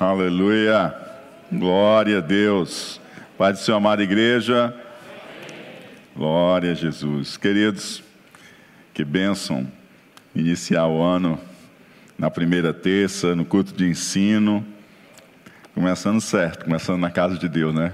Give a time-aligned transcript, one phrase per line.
[0.00, 0.94] Aleluia.
[1.52, 2.98] Glória a Deus.
[3.36, 4.74] Pai do Senhor, amada igreja.
[6.16, 7.36] Glória a Jesus.
[7.36, 8.02] Queridos,
[8.94, 9.70] que bênção
[10.34, 11.38] iniciar o ano
[12.18, 14.66] na primeira terça, no culto de ensino.
[15.74, 17.92] Começando certo, começando na casa de Deus, né?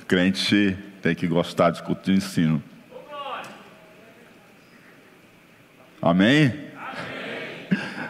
[0.00, 2.62] O crente tem que gostar de culto de ensino.
[6.00, 6.67] Amém?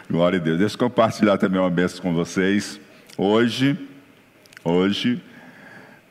[0.09, 0.57] Glória a Deus.
[0.57, 2.81] Deixa eu compartilhar também uma bênção com vocês.
[3.15, 3.77] Hoje,
[4.63, 5.21] hoje,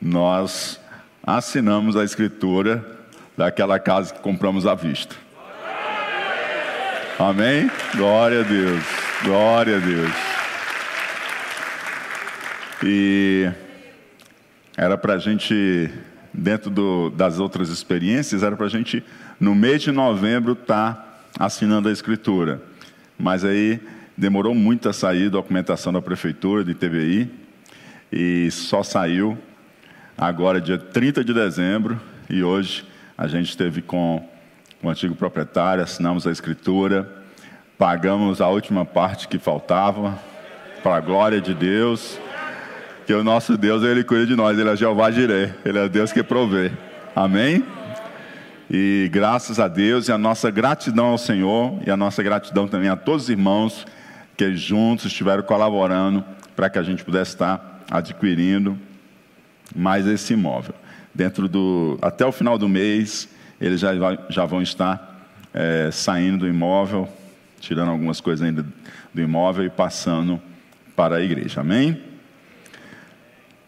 [0.01, 0.79] nós
[1.21, 2.97] assinamos a escritura
[3.35, 5.13] daquela casa que compramos à vista.
[7.19, 7.69] Amém?
[7.93, 8.83] Glória a Deus.
[9.21, 10.13] Glória a Deus.
[12.85, 13.51] E
[14.77, 15.91] era para a gente,
[16.33, 19.03] dentro do, das outras experiências, era para a gente,
[19.37, 22.61] no mês de novembro, estar tá assinando a escritura.
[23.19, 23.79] Mas aí
[24.17, 27.29] demorou muito a sair documentação da prefeitura de TVI
[28.11, 29.37] e só saiu
[30.17, 32.85] agora dia 30 de dezembro e hoje
[33.17, 34.27] a gente esteve com
[34.81, 37.23] o antigo proprietário, assinamos a escritura,
[37.77, 40.17] pagamos a última parte que faltava,
[40.81, 42.17] para a glória de Deus,
[43.05, 46.13] que o nosso Deus, Ele cuida de nós, Ele é Jeová Jireh, Ele é Deus
[46.13, 46.71] que provê.
[47.13, 47.63] Amém?
[48.69, 52.87] E graças a Deus e a nossa gratidão ao Senhor e a nossa gratidão também
[52.87, 53.83] a todos os irmãos
[54.37, 56.23] que juntos estiveram colaborando
[56.55, 58.77] para que a gente pudesse estar adquirindo
[59.75, 60.75] mais esse imóvel.
[61.15, 63.27] Dentro do até o final do mês
[63.59, 63.89] eles já,
[64.29, 65.19] já vão estar
[65.51, 67.09] é, saindo do imóvel,
[67.59, 68.63] tirando algumas coisas ainda
[69.11, 70.39] do imóvel e passando
[70.95, 71.61] para a igreja.
[71.61, 71.99] Amém?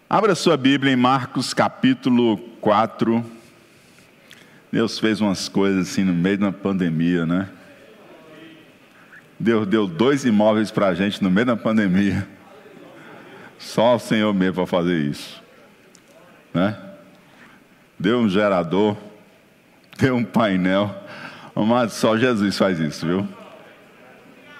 [0.08, 3.41] Abra sua Bíblia em Marcos capítulo 4
[4.72, 7.50] Deus fez umas coisas assim no meio da pandemia, né?
[9.38, 12.27] Deus deu dois imóveis para a gente no meio da pandemia.
[13.58, 15.42] Só o Senhor mesmo para fazer isso.
[16.53, 16.77] Né?
[17.99, 18.95] Deu um gerador,
[19.98, 20.95] deu um painel.
[21.55, 23.27] Mas só Jesus faz isso, viu?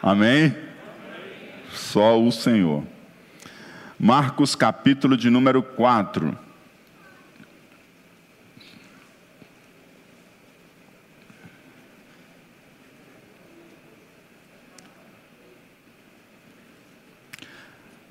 [0.02, 0.56] Amém?
[1.72, 2.84] Só o Senhor.
[4.00, 6.38] Marcos capítulo de número 4.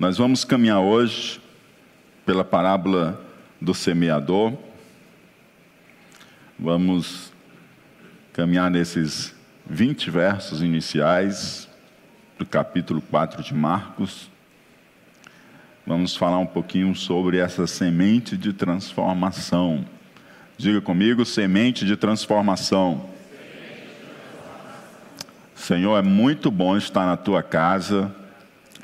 [0.01, 1.39] Nós vamos caminhar hoje
[2.25, 3.21] pela parábola
[3.61, 4.57] do semeador.
[6.57, 7.31] Vamos
[8.33, 9.31] caminhar nesses
[9.69, 11.69] 20 versos iniciais
[12.35, 14.27] do capítulo 4 de Marcos.
[15.85, 19.85] Vamos falar um pouquinho sobre essa semente de transformação.
[20.57, 23.07] Diga comigo, semente de transformação.
[25.53, 28.11] Senhor, é muito bom estar na tua casa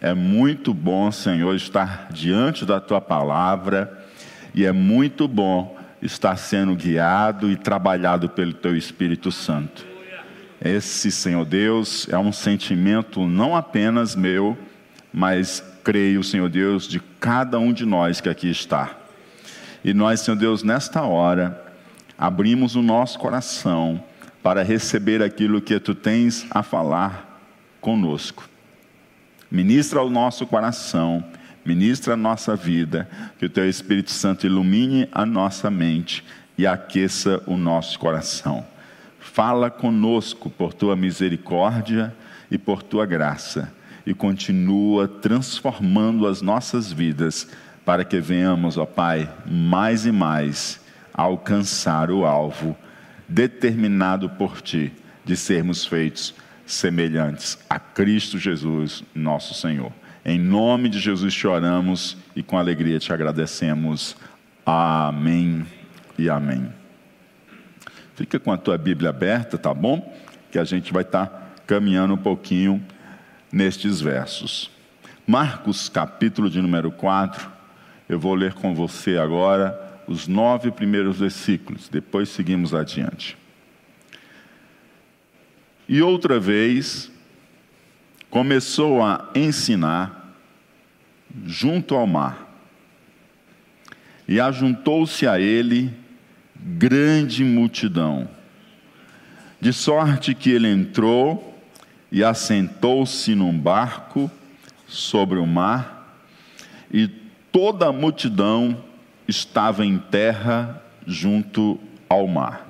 [0.02, 4.06] é muito bom, Senhor, estar diante da tua palavra
[4.54, 9.86] e é muito bom estar sendo guiado e trabalhado pelo teu Espírito Santo.
[10.64, 14.58] Esse, Senhor Deus, é um sentimento não apenas meu,
[15.12, 18.96] mas creio, Senhor Deus, de cada um de nós que aqui está.
[19.84, 21.64] E nós, Senhor Deus, nesta hora,
[22.18, 24.04] abrimos o nosso coração
[24.44, 27.42] para receber aquilo que tu tens a falar
[27.80, 28.48] conosco.
[29.50, 31.24] Ministra o nosso coração,
[31.64, 33.08] ministra a nossa vida,
[33.40, 36.24] que o teu Espírito Santo ilumine a nossa mente
[36.58, 38.66] e aqueça o nosso coração.
[39.20, 42.14] Fala conosco por tua misericórdia
[42.52, 43.72] e por tua graça,
[44.06, 47.48] e continua transformando as nossas vidas,
[47.86, 50.82] para que venhamos, ó Pai, mais e mais
[51.14, 52.76] alcançar o alvo
[53.30, 54.92] determinado por ti
[55.24, 56.34] de sermos feitos
[56.68, 59.92] semelhantes a Cristo Jesus, nosso Senhor.
[60.24, 64.16] Em nome de Jesus te oramos e com alegria te agradecemos.
[64.66, 65.66] Amém
[66.20, 66.72] e amém.
[68.16, 70.14] Fica com a tua Bíblia aberta, tá bom?
[70.52, 72.86] Que a gente vai estar tá caminhando um pouquinho
[73.52, 74.70] nestes versos.
[75.26, 77.50] Marcos, capítulo de número 4,
[78.10, 83.38] eu vou ler com você agora os nove primeiros versículos, depois seguimos adiante.
[85.90, 87.10] E outra vez,
[88.30, 90.36] começou a ensinar
[91.46, 92.46] junto ao mar.
[94.28, 95.94] E ajuntou-se a ele
[96.54, 98.28] grande multidão,
[99.62, 101.58] de sorte que ele entrou
[102.12, 104.30] e assentou-se num barco
[104.88, 106.20] sobre o mar,
[106.92, 107.08] e
[107.52, 108.84] toda a multidão
[109.26, 111.80] estava em terra junto
[112.10, 112.67] ao mar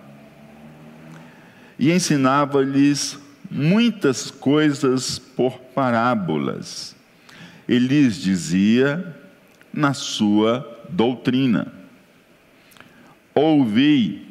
[1.79, 3.19] e ensinava-lhes
[3.49, 6.95] muitas coisas por parábolas.
[7.69, 9.15] e lhes dizia
[9.73, 11.71] na sua doutrina:
[13.35, 14.25] Ouvi,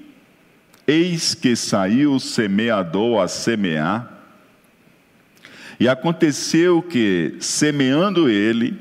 [0.86, 4.10] eis que saiu o semeador a semear,
[5.78, 8.80] e aconteceu que, semeando ele,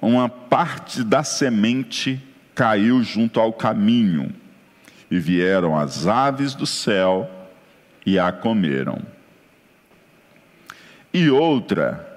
[0.00, 2.18] uma parte da semente
[2.54, 4.34] caiu junto ao caminho,
[5.10, 7.43] e vieram as aves do céu
[8.04, 8.98] e a comeram.
[11.12, 12.14] E outra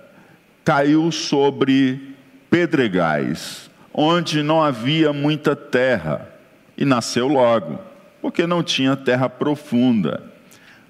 [0.65, 2.15] caiu sobre
[2.49, 6.27] pedregais, onde não havia muita terra,
[6.77, 7.79] e nasceu logo,
[8.21, 10.23] porque não tinha terra profunda.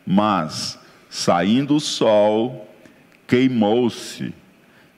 [0.05, 0.79] Mas,
[1.09, 2.73] saindo o sol,
[3.27, 4.33] queimou-se,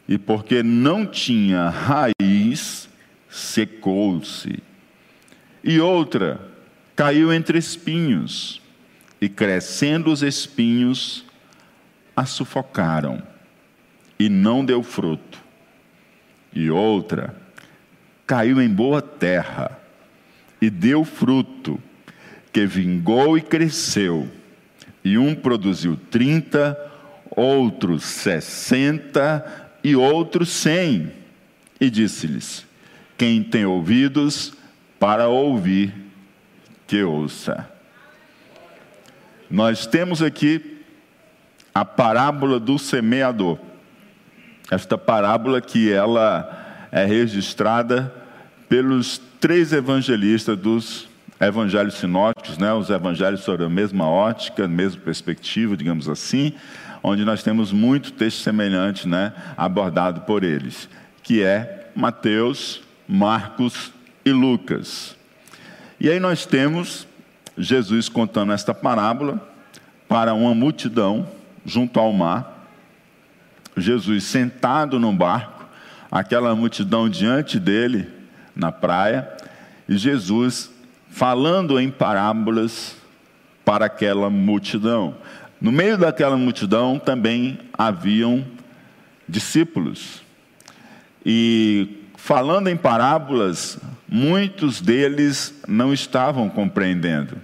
[0.08, 2.90] e porque não tinha raiz,
[3.30, 4.60] secou-se.
[5.64, 6.40] E outra
[6.96, 8.62] caiu entre espinhos,
[9.22, 11.26] e crescendo os espinhos,
[12.16, 13.22] a sufocaram,
[14.18, 15.40] e não deu fruto.
[16.54, 17.36] E outra
[18.26, 19.78] caiu em boa terra,
[20.62, 21.82] e deu fruto,
[22.52, 24.28] que vingou e cresceu.
[25.04, 26.78] E um produziu trinta,
[27.30, 31.12] outro sessenta e outro cem.
[31.80, 32.66] E disse-lhes:
[33.18, 34.54] Quem tem ouvidos
[35.00, 35.94] para ouvir,
[36.86, 37.79] que ouça.
[39.50, 40.80] Nós temos aqui
[41.74, 43.58] a parábola do semeador.
[44.70, 48.14] Esta parábola que ela é registrada
[48.68, 51.10] pelos três evangelistas dos
[51.40, 56.54] evangelhos sinóticos, né, os evangelhos sobre a mesma ótica, mesma perspectiva, digamos assim,
[57.02, 60.88] onde nós temos muito texto semelhante né, abordado por eles,
[61.24, 63.92] que é Mateus, Marcos
[64.24, 65.16] e Lucas.
[66.00, 67.08] E aí nós temos
[67.60, 69.40] Jesus contando esta parábola
[70.08, 71.28] para uma multidão
[71.66, 72.68] junto ao mar.
[73.78, 75.66] Jesus sentado num barco,
[76.10, 78.08] aquela multidão diante dele
[78.56, 79.30] na praia,
[79.88, 80.72] e Jesus
[81.10, 82.96] falando em parábolas
[83.64, 85.16] para aquela multidão.
[85.62, 88.46] No meio daquela multidão também haviam
[89.28, 90.22] discípulos.
[91.26, 93.78] E falando em parábolas,
[94.08, 97.38] muitos deles não estavam compreendendo,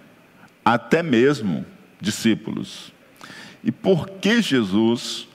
[0.65, 1.63] até mesmo
[2.01, 2.91] discípulos.
[3.63, 5.27] E por que Jesus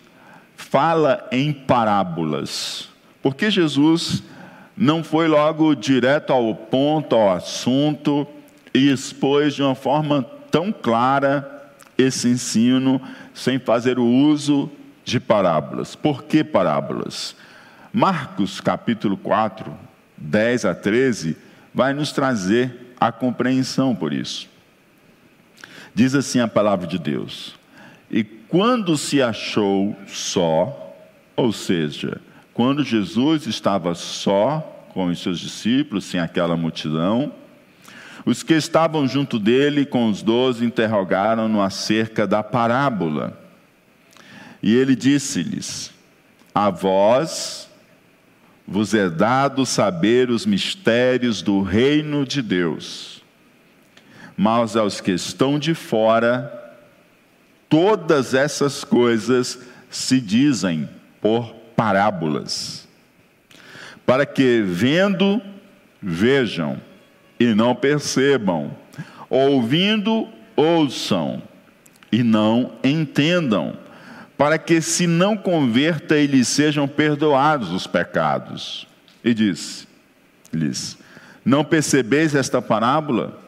[0.56, 2.88] fala em parábolas?
[3.22, 4.22] Porque Jesus
[4.76, 8.26] não foi logo direto ao ponto, ao assunto,
[8.74, 11.58] e expôs de uma forma tão clara
[11.96, 13.00] esse ensino,
[13.34, 14.70] sem fazer o uso
[15.04, 15.94] de parábolas.
[15.94, 17.36] Por que parábolas?
[17.92, 19.72] Marcos capítulo 4,
[20.16, 21.36] 10 a 13,
[21.74, 24.48] vai nos trazer a compreensão por isso.
[25.94, 27.54] Diz assim a palavra de Deus:
[28.10, 30.96] E quando se achou só,
[31.36, 32.20] ou seja,
[32.52, 34.60] quando Jesus estava só
[34.92, 37.32] com os seus discípulos, sem aquela multidão,
[38.24, 43.38] os que estavam junto dele com os doze interrogaram-no acerca da parábola.
[44.62, 45.92] E ele disse-lhes:
[46.54, 47.68] A vós
[48.66, 53.19] vos é dado saber os mistérios do reino de Deus,
[54.42, 56.72] mas aos que estão de fora,
[57.68, 59.58] todas essas coisas
[59.90, 60.88] se dizem
[61.20, 62.88] por parábolas,
[64.06, 65.42] para que, vendo,
[66.00, 66.80] vejam
[67.38, 68.74] e não percebam,
[69.28, 71.42] ouvindo, ouçam
[72.10, 73.76] e não entendam,
[74.38, 78.88] para que, se não converta, eles sejam perdoados os pecados.
[79.22, 80.96] E disse-lhes:
[81.44, 83.39] Não percebeis esta parábola?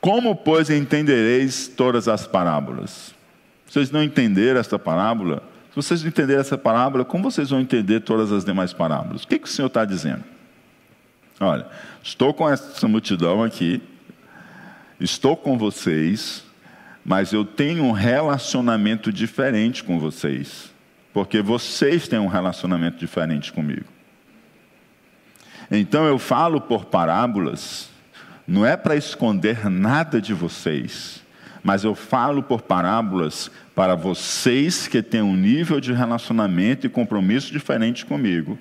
[0.00, 3.14] Como, pois, entendereis todas as parábolas?
[3.66, 5.42] Vocês não entenderam esta parábola?
[5.82, 9.22] vocês não entenderem essa parábola, como vocês vão entender todas as demais parábolas?
[9.22, 10.24] O que, que o Senhor está dizendo?
[11.40, 11.66] Olha,
[12.02, 13.80] estou com essa multidão aqui,
[14.98, 16.44] estou com vocês,
[17.04, 20.72] mas eu tenho um relacionamento diferente com vocês,
[21.12, 23.86] porque vocês têm um relacionamento diferente comigo.
[25.70, 27.88] Então eu falo por parábolas,
[28.48, 31.22] não é para esconder nada de vocês,
[31.62, 37.52] mas eu falo por parábolas para vocês que têm um nível de relacionamento e compromisso
[37.52, 38.58] diferente comigo,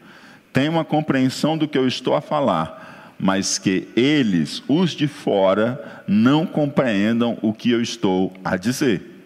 [0.52, 6.04] têm uma compreensão do que eu estou a falar, mas que eles, os de fora,
[6.06, 9.24] não compreendam o que eu estou a dizer.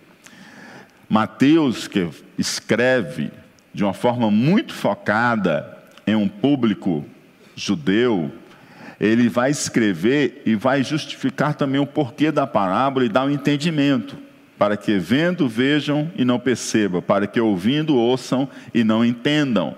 [1.10, 3.32] Mateus, que escreve
[3.74, 7.04] de uma forma muito focada em um público
[7.56, 8.32] judeu,
[9.02, 14.16] ele vai escrever e vai justificar também o porquê da parábola e dar um entendimento
[14.60, 19.76] para que vendo vejam e não percebam, para que ouvindo ouçam e não entendam.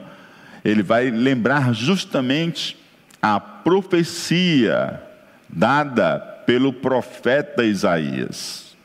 [0.66, 2.78] ele vai lembrar justamente
[3.22, 5.02] a profecia
[5.48, 8.76] dada pelo profeta Isaías,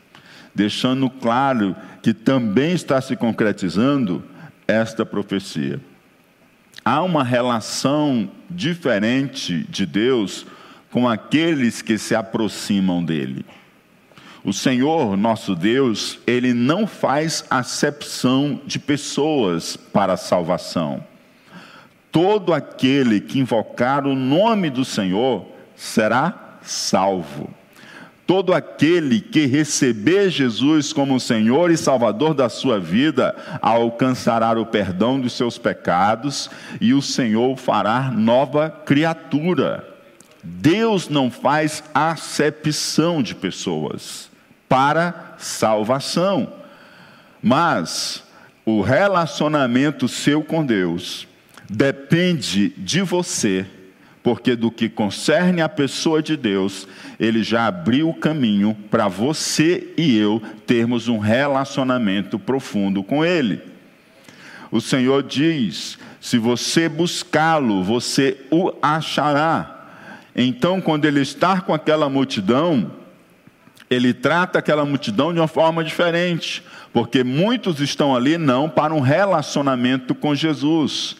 [0.54, 4.22] deixando claro que também está se concretizando
[4.68, 5.80] esta profecia.
[6.90, 10.46] Há uma relação diferente de Deus
[10.90, 13.44] com aqueles que se aproximam dele.
[14.42, 21.04] O Senhor, nosso Deus, ele não faz acepção de pessoas para a salvação.
[22.10, 27.52] Todo aquele que invocar o nome do Senhor será salvo.
[28.28, 35.18] Todo aquele que receber Jesus como Senhor e Salvador da sua vida alcançará o perdão
[35.18, 39.82] dos seus pecados e o Senhor fará nova criatura.
[40.44, 44.30] Deus não faz acepção de pessoas
[44.68, 46.52] para salvação,
[47.42, 48.22] mas
[48.66, 51.26] o relacionamento seu com Deus
[51.66, 53.64] depende de você,
[54.22, 59.92] porque do que concerne a pessoa de Deus, ele já abriu o caminho para você
[59.96, 63.60] e eu termos um relacionamento profundo com ele.
[64.70, 69.74] O Senhor diz: se você buscá-lo, você o achará.
[70.34, 72.92] Então, quando ele está com aquela multidão,
[73.88, 79.00] ele trata aquela multidão de uma forma diferente, porque muitos estão ali não para um
[79.00, 81.16] relacionamento com Jesus,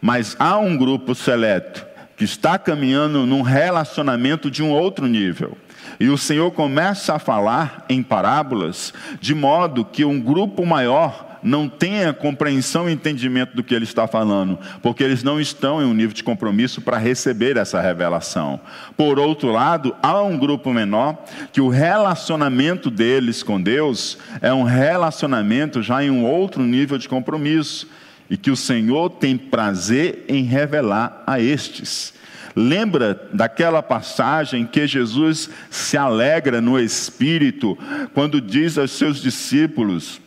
[0.00, 1.87] mas há um grupo seleto
[2.18, 5.56] que está caminhando num relacionamento de um outro nível.
[6.00, 11.68] E o Senhor começa a falar em parábolas, de modo que um grupo maior não
[11.68, 15.94] tenha compreensão e entendimento do que ele está falando, porque eles não estão em um
[15.94, 18.60] nível de compromisso para receber essa revelação.
[18.96, 21.16] Por outro lado, há um grupo menor
[21.52, 27.08] que o relacionamento deles com Deus é um relacionamento já em um outro nível de
[27.08, 27.86] compromisso
[28.30, 32.12] e que o Senhor tem prazer em revelar a estes.
[32.54, 37.78] Lembra daquela passagem que Jesus se alegra no Espírito,
[38.12, 40.20] quando diz aos seus discípulos: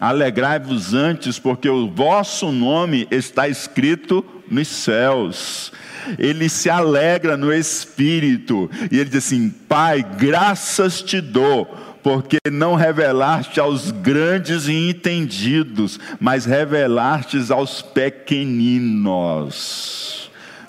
[0.00, 5.72] Alegrai-vos antes, porque o vosso nome está escrito nos céus.
[6.18, 12.76] Ele se alegra no Espírito e ele diz assim: Pai, graças te dou, porque não
[12.76, 19.10] revelaste aos grandes e entendidos, mas revelastes aos pequeninos.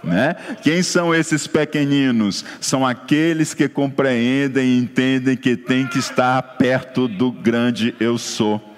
[0.04, 0.36] Né?
[0.64, 2.44] Quem são esses pequeninos?
[2.60, 8.76] São aqueles que compreendem e entendem que tem que estar perto do grande eu sou.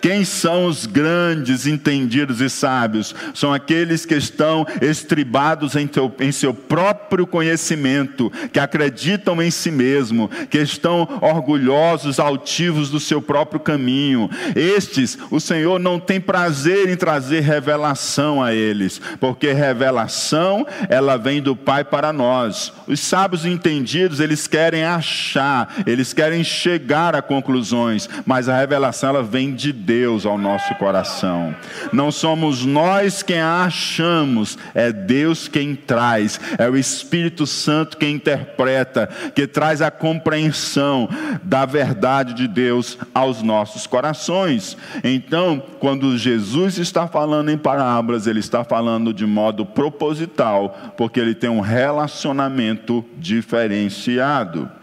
[0.00, 3.14] Quem são os grandes, entendidos e sábios?
[3.34, 9.70] São aqueles que estão estribados em, teu, em seu próprio conhecimento, que acreditam em si
[9.70, 14.28] mesmo, que estão orgulhosos, altivos do seu próprio caminho.
[14.54, 21.40] Estes, o Senhor não tem prazer em trazer revelação a eles, porque revelação, ela vem
[21.40, 22.72] do Pai para nós.
[22.86, 29.22] Os sábios entendidos, eles querem achar, eles querem chegar a conclusões, mas a revelação, ela
[29.22, 31.56] vem de Deus ao nosso coração.
[31.92, 38.16] Não somos nós quem a achamos, é Deus quem traz, é o Espírito Santo quem
[38.16, 41.08] interpreta, que traz a compreensão
[41.42, 44.76] da verdade de Deus aos nossos corações.
[45.02, 51.34] Então, quando Jesus está falando em parábolas, ele está falando de modo proposital, porque ele
[51.34, 54.77] tem um relacionamento diferenciado.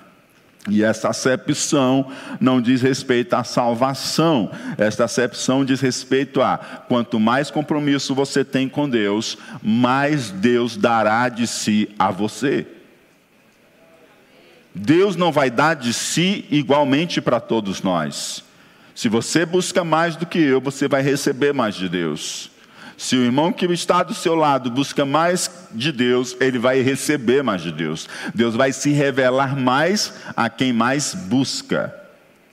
[0.69, 7.51] E essa acepção não diz respeito à salvação, esta acepção diz respeito a quanto mais
[7.51, 12.65] compromisso você tem com Deus, mais Deus dará de si a você.
[14.73, 18.43] Deus não vai dar de si igualmente para todos nós.
[18.95, 22.49] Se você busca mais do que eu, você vai receber mais de Deus.
[22.97, 27.43] Se o irmão que está do seu lado busca mais de Deus, ele vai receber
[27.43, 28.07] mais de Deus.
[28.33, 31.93] Deus vai se revelar mais a quem mais busca.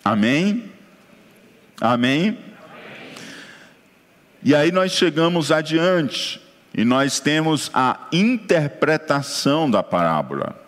[0.05, 0.65] Amém?
[1.81, 2.39] Amém?
[4.43, 6.41] E aí nós chegamos adiante
[6.75, 10.61] e nós temos a interpretação da parábola.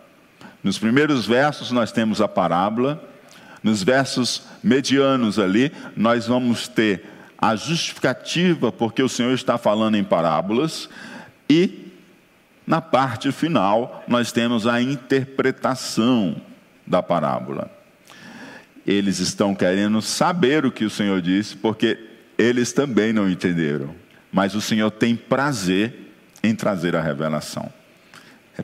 [0.63, 3.03] Nos primeiros versos nós temos a parábola,
[3.61, 10.03] nos versos medianos ali nós vamos ter a justificativa, porque o Senhor está falando em
[10.03, 10.89] parábolas,
[11.49, 11.91] e
[12.65, 16.41] na parte final nós temos a interpretação
[16.85, 17.69] da parábola.
[18.85, 21.97] Eles estão querendo saber o que o Senhor disse, porque
[22.37, 23.95] eles também não entenderam.
[24.31, 26.11] Mas o Senhor tem prazer
[26.43, 27.71] em trazer a revelação.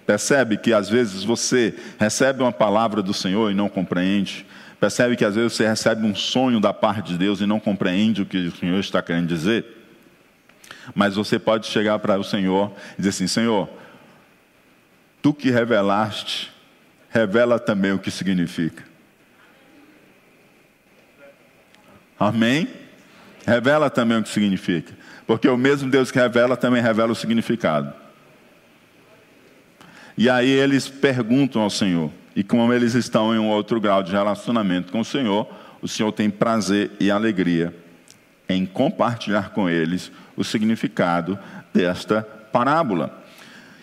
[0.05, 4.45] Percebe que às vezes você recebe uma palavra do Senhor e não compreende,
[4.81, 8.23] Percebe que às vezes você recebe um sonho da parte de Deus e não compreende
[8.23, 9.63] o que o Senhor está querendo dizer?
[10.95, 13.69] Mas você pode chegar para o Senhor e dizer assim: Senhor,
[15.21, 16.51] tu que revelaste,
[17.11, 18.83] revela também o que significa.
[22.19, 22.67] Amém?
[23.45, 24.97] Revela também o que significa.
[25.27, 27.93] Porque o mesmo Deus que revela também revela o significado.
[30.17, 32.11] E aí eles perguntam ao Senhor.
[32.35, 35.47] E como eles estão em um outro grau de relacionamento com o Senhor,
[35.81, 37.73] o Senhor tem prazer e alegria
[38.47, 41.37] em compartilhar com eles o significado
[41.73, 43.21] desta parábola.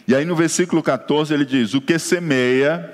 [0.07, 2.91] E aí no versículo 14 ele diz: O que semeia,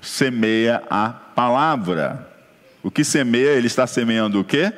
[0.00, 2.28] semeia a palavra.
[2.82, 4.72] O que semeia, ele está semeando o quê?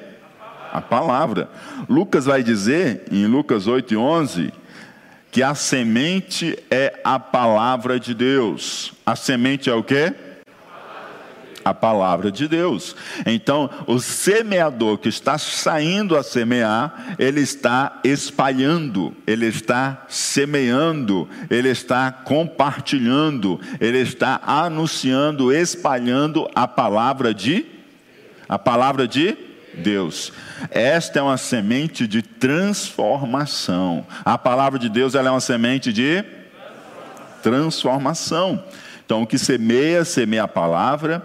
[0.72, 1.48] A palavra.
[1.88, 4.52] Lucas vai dizer, em Lucas 8 e 11,
[5.37, 8.95] que a semente é a palavra de Deus.
[9.05, 10.14] A semente é o quê?
[11.62, 12.97] a palavra de Deus.
[13.26, 21.69] Então, o semeador que está saindo a semear, ele está espalhando, ele está semeando, ele
[21.69, 27.66] está compartilhando, ele está anunciando, espalhando a palavra de
[28.49, 29.37] a palavra de
[29.76, 30.33] Deus.
[30.71, 34.06] Esta é uma semente de transformação.
[34.25, 36.25] A palavra de Deus ela é uma semente de
[37.42, 38.64] transformação.
[39.04, 41.25] Então, o que semeia, semeia a palavra,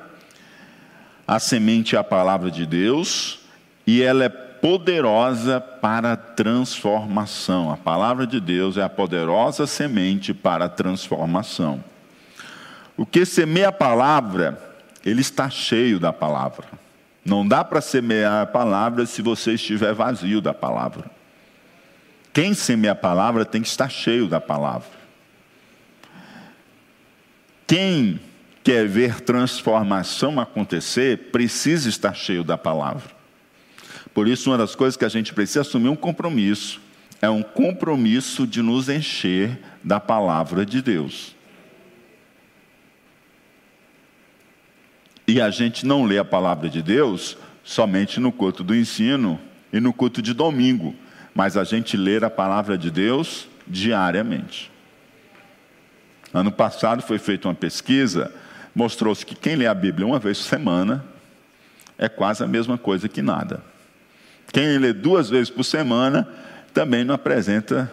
[1.27, 3.39] a semente é a palavra de Deus
[3.88, 7.72] e ela é poderosa para transformação.
[7.72, 11.84] A palavra de Deus é a poderosa semente para transformação.
[12.96, 14.62] O que semeia a palavra,
[15.03, 16.67] ele está cheio da palavra.
[17.23, 21.09] Não dá para semear a palavra se você estiver vazio da palavra.
[22.33, 24.89] Quem semeia a palavra tem que estar cheio da palavra.
[27.67, 28.19] Quem
[28.63, 33.09] quer ver transformação acontecer, precisa estar cheio da palavra.
[34.13, 36.81] Por isso, uma das coisas que a gente precisa assumir um compromisso
[37.21, 41.36] é um compromisso de nos encher da palavra de Deus.
[45.32, 49.39] E a gente não lê a palavra de Deus somente no culto do ensino
[49.72, 50.94] e no culto de domingo,
[51.34, 54.70] mas a gente lê a palavra de Deus diariamente.
[56.34, 58.30] Ano passado foi feita uma pesquisa
[58.76, 61.06] mostrou-se que quem lê a Bíblia uma vez por semana
[61.98, 63.63] é quase a mesma coisa que nada.
[64.52, 66.28] Quem lê duas vezes por semana
[66.74, 67.89] também não apresenta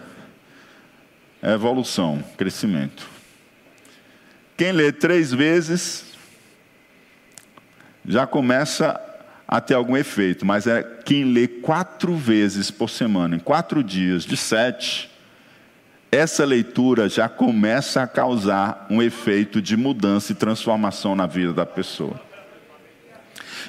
[1.41, 3.07] evolução, crescimento.
[4.57, 6.08] Quem lê três vezes
[8.09, 8.99] já começa
[9.47, 14.23] a ter algum efeito, mas é quem lê quatro vezes por semana, em quatro dias,
[14.25, 15.09] de sete,
[16.11, 21.67] essa leitura já começa a causar um efeito de mudança e transformação na vida da
[21.67, 22.19] pessoa.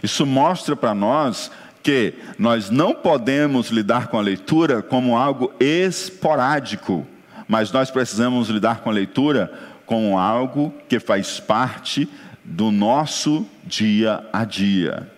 [0.03, 1.51] Isso mostra para nós
[1.83, 7.07] que nós não podemos lidar com a leitura como algo esporádico,
[7.47, 9.53] mas nós precisamos lidar com a leitura
[9.85, 12.09] como algo que faz parte
[12.51, 15.09] do nosso dia a dia.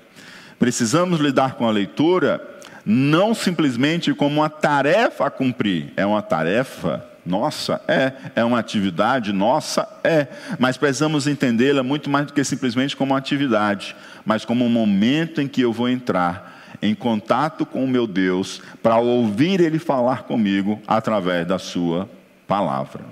[0.59, 2.49] Precisamos lidar com a leitura
[2.85, 7.81] não simplesmente como uma tarefa a cumprir, é uma tarefa nossa?
[7.87, 8.13] É.
[8.35, 9.33] É uma atividade?
[9.33, 9.89] Nossa?
[10.03, 10.27] É.
[10.59, 15.41] Mas precisamos entendê-la muito mais do que simplesmente como uma atividade, mas como um momento
[15.41, 20.25] em que eu vou entrar em contato com o meu Deus para ouvir Ele falar
[20.25, 22.11] comigo através da Sua
[22.47, 23.05] palavra.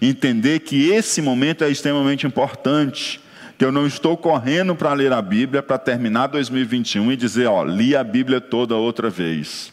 [0.00, 3.21] Entender que esse momento é extremamente importante
[3.62, 7.62] que eu não estou correndo para ler a Bíblia para terminar 2021 e dizer, ó,
[7.62, 9.72] li a Bíblia toda outra vez.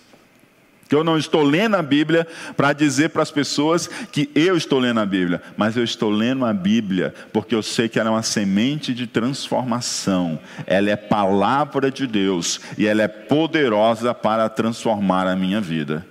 [0.88, 4.78] Que eu não estou lendo a Bíblia para dizer para as pessoas que eu estou
[4.78, 8.12] lendo a Bíblia, mas eu estou lendo a Bíblia porque eu sei que ela é
[8.12, 15.26] uma semente de transformação, ela é palavra de Deus e ela é poderosa para transformar
[15.26, 16.06] a minha vida.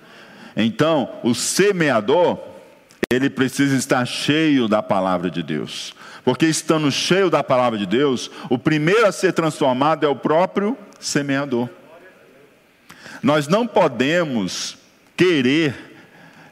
[0.53, 2.39] Então, o semeador,
[3.09, 8.29] ele precisa estar cheio da palavra de Deus, porque estando cheio da palavra de Deus,
[8.49, 11.69] o primeiro a ser transformado é o próprio semeador.
[13.21, 14.77] Nós não podemos
[15.15, 15.75] querer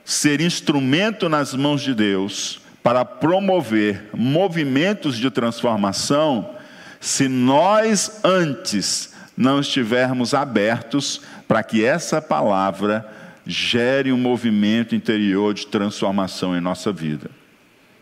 [0.04, 6.56] ser instrumento nas mãos de Deus para promover movimentos de transformação
[7.00, 13.08] se nós antes não estivermos abertos para que essa palavra
[13.46, 17.30] gere um movimento interior de transformação em nossa vida.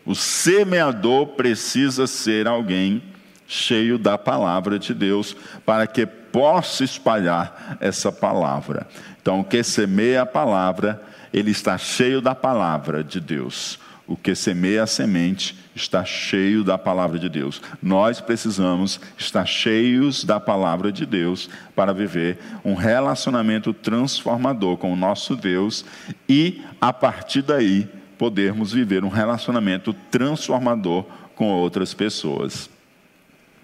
[0.06, 3.02] O semeador precisa ser alguém
[3.46, 8.86] cheio da palavra de Deus para que possa espalhar essa palavra.
[9.20, 13.80] Então, quem semeia a palavra, ele está cheio da palavra de Deus.
[14.06, 17.60] O que semeia a semente está cheio da palavra de Deus.
[17.82, 24.96] Nós precisamos estar cheios da palavra de Deus para viver um relacionamento transformador com o
[24.96, 25.84] nosso Deus
[26.28, 32.70] e, a partir daí, podermos viver um relacionamento transformador com outras pessoas.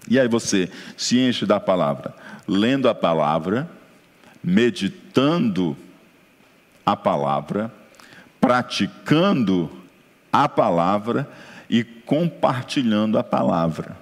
[0.09, 2.13] E aí você se enche da palavra,
[2.47, 3.69] lendo a palavra,
[4.43, 5.77] meditando
[6.85, 7.71] a palavra,
[8.39, 9.71] praticando
[10.31, 11.29] a palavra
[11.69, 13.97] e compartilhando a palavra.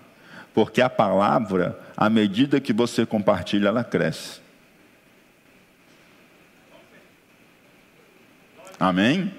[0.54, 4.42] Porque a palavra, à medida que você compartilha, ela cresce.
[8.80, 9.32] Amém?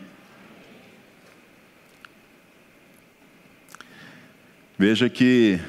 [4.82, 5.60] Veja que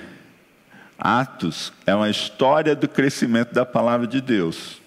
[0.97, 4.81] Atos é uma história do crescimento da palavra de Deus.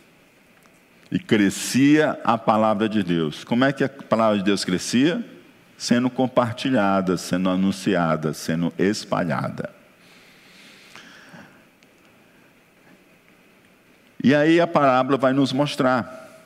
[1.12, 3.44] E crescia a palavra de Deus.
[3.44, 5.24] Como é que a palavra de Deus crescia?
[5.78, 9.70] Sendo compartilhada, sendo anunciada, sendo espalhada.
[14.24, 16.42] E aí a parábola vai nos mostrar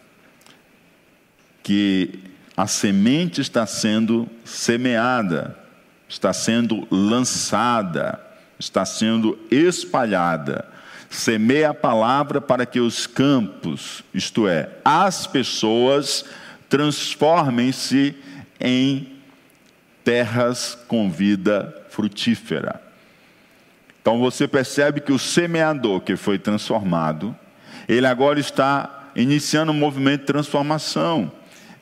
[1.62, 5.58] que a semente está sendo semeada,
[6.10, 8.20] está sendo lançada,
[8.58, 10.68] está sendo espalhada
[11.10, 16.24] semeia a palavra para que os campos, isto é, as pessoas,
[16.68, 18.14] transformem-se
[18.60, 19.16] em
[20.04, 22.80] terras com vida frutífera.
[24.00, 27.36] Então você percebe que o semeador que foi transformado,
[27.88, 31.30] ele agora está iniciando um movimento de transformação.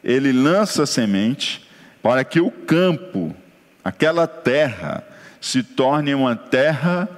[0.02, 1.68] Ele lança a semente
[2.02, 3.36] para que o campo,
[3.84, 5.04] aquela terra,
[5.40, 7.08] se torne uma terra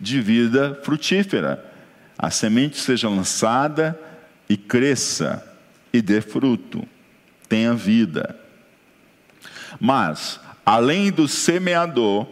[0.00, 1.64] de vida frutífera.
[2.18, 3.98] A semente seja lançada
[4.48, 5.44] e cresça
[5.92, 6.86] e dê fruto,
[7.48, 8.36] tenha vida.
[9.78, 12.26] Mas, além do semeador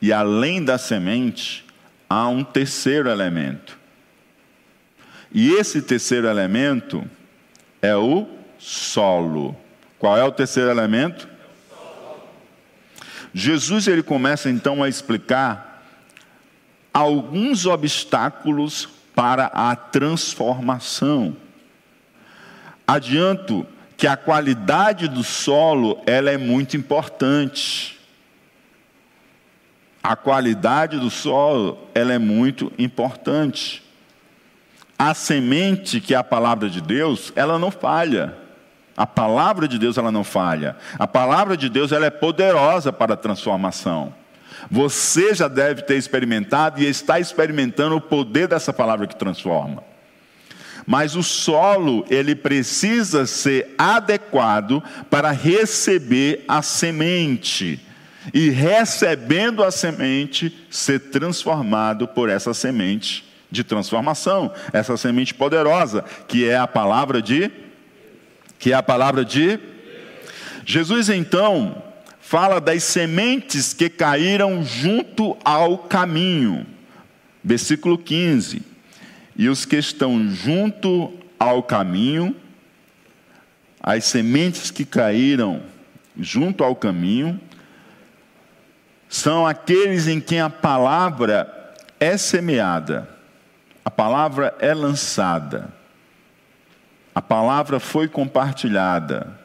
[0.00, 1.64] e além da semente,
[2.08, 3.78] há um terceiro elemento.
[5.32, 7.04] E esse terceiro elemento
[7.82, 8.26] é o
[8.58, 9.56] solo.
[9.98, 11.28] Qual é o terceiro elemento?
[13.32, 15.84] Jesus ele começa então a explicar
[16.92, 21.36] alguns obstáculos para a transformação.
[22.86, 27.98] Adianto que a qualidade do solo ela é muito importante.
[30.02, 33.82] A qualidade do solo ela é muito importante.
[34.98, 38.36] A semente que é a palavra de Deus, ela não falha.
[38.98, 40.74] A palavra de Deus ela não falha.
[40.98, 44.12] A palavra de Deus ela é poderosa para a transformação.
[44.68, 49.84] Você já deve ter experimentado e está experimentando o poder dessa palavra que transforma.
[50.84, 57.80] Mas o solo, ele precisa ser adequado para receber a semente.
[58.34, 66.48] E recebendo a semente, ser transformado por essa semente de transformação, essa semente poderosa, que
[66.48, 67.67] é a palavra de
[68.58, 69.58] que é a palavra de
[70.64, 71.82] Jesus então
[72.20, 76.66] fala das sementes que caíram junto ao caminho.
[77.42, 78.60] Versículo 15.
[79.34, 82.36] E os que estão junto ao caminho,
[83.80, 85.62] as sementes que caíram
[86.18, 87.40] junto ao caminho,
[89.08, 93.08] são aqueles em quem a palavra é semeada,
[93.82, 95.72] a palavra é lançada,
[97.18, 99.36] a palavra foi compartilhada,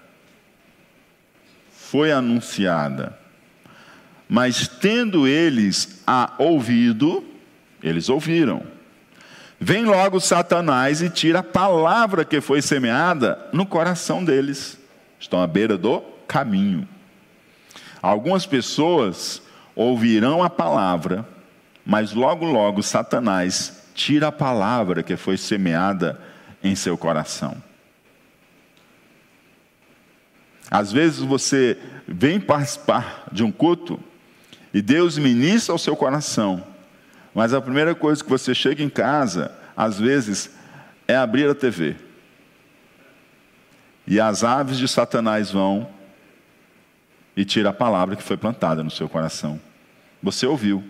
[1.72, 3.18] foi anunciada.
[4.30, 7.24] Mas tendo eles a ouvido,
[7.82, 8.62] eles ouviram.
[9.60, 14.78] Vem logo Satanás e tira a palavra que foi semeada no coração deles.
[15.20, 16.88] Estão à beira do caminho.
[18.04, 19.42] Algumas pessoas
[19.76, 21.28] ouvirão a palavra,
[21.84, 26.33] mas logo, logo Satanás tira a palavra que foi semeada
[26.64, 27.62] em seu coração.
[30.72, 34.00] Às vezes você vem participar de um culto
[34.74, 36.66] e Deus ministra ao seu coração,
[37.36, 40.50] mas a primeira coisa que você chega em casa, às vezes,
[41.08, 41.96] é abrir a TV.
[44.08, 45.90] E as aves de Satanás vão
[47.36, 49.60] e tira a palavra que foi plantada no seu coração.
[50.22, 50.84] Você ouviu.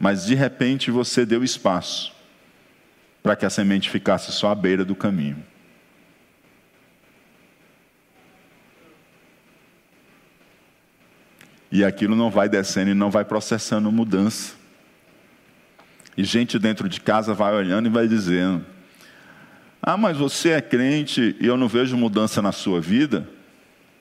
[0.00, 2.17] Mas de repente você deu espaço
[3.22, 5.42] para que a semente ficasse só à beira do caminho.
[11.70, 14.56] E aquilo não vai descendo e não vai processando mudança.
[16.16, 18.64] E gente dentro de casa vai olhando e vai dizendo:
[19.82, 23.28] Ah, mas você é crente e eu não vejo mudança na sua vida?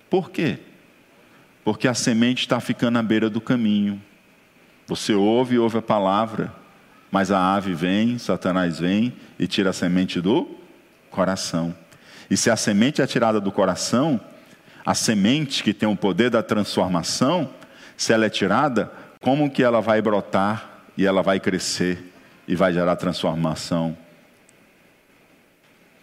[0.09, 0.59] Por quê?
[1.63, 4.01] Porque a semente está ficando à beira do caminho.
[4.87, 6.53] Você ouve e ouve a palavra,
[7.11, 10.47] mas a ave vem, Satanás vem e tira a semente do
[11.09, 11.75] coração.
[12.29, 14.19] E se a semente é tirada do coração,
[14.85, 17.49] a semente que tem o poder da transformação,
[17.95, 18.91] se ela é tirada,
[19.21, 22.13] como que ela vai brotar e ela vai crescer
[22.47, 23.97] e vai gerar transformação?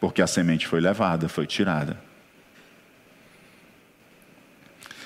[0.01, 1.99] Porque a semente foi levada, foi tirada.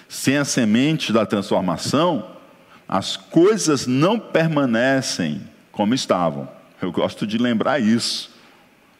[0.08, 2.36] Sem a semente da transformação,
[2.88, 5.42] as coisas não permanecem
[5.78, 6.48] como estavam.
[6.82, 8.34] Eu gosto de lembrar isso,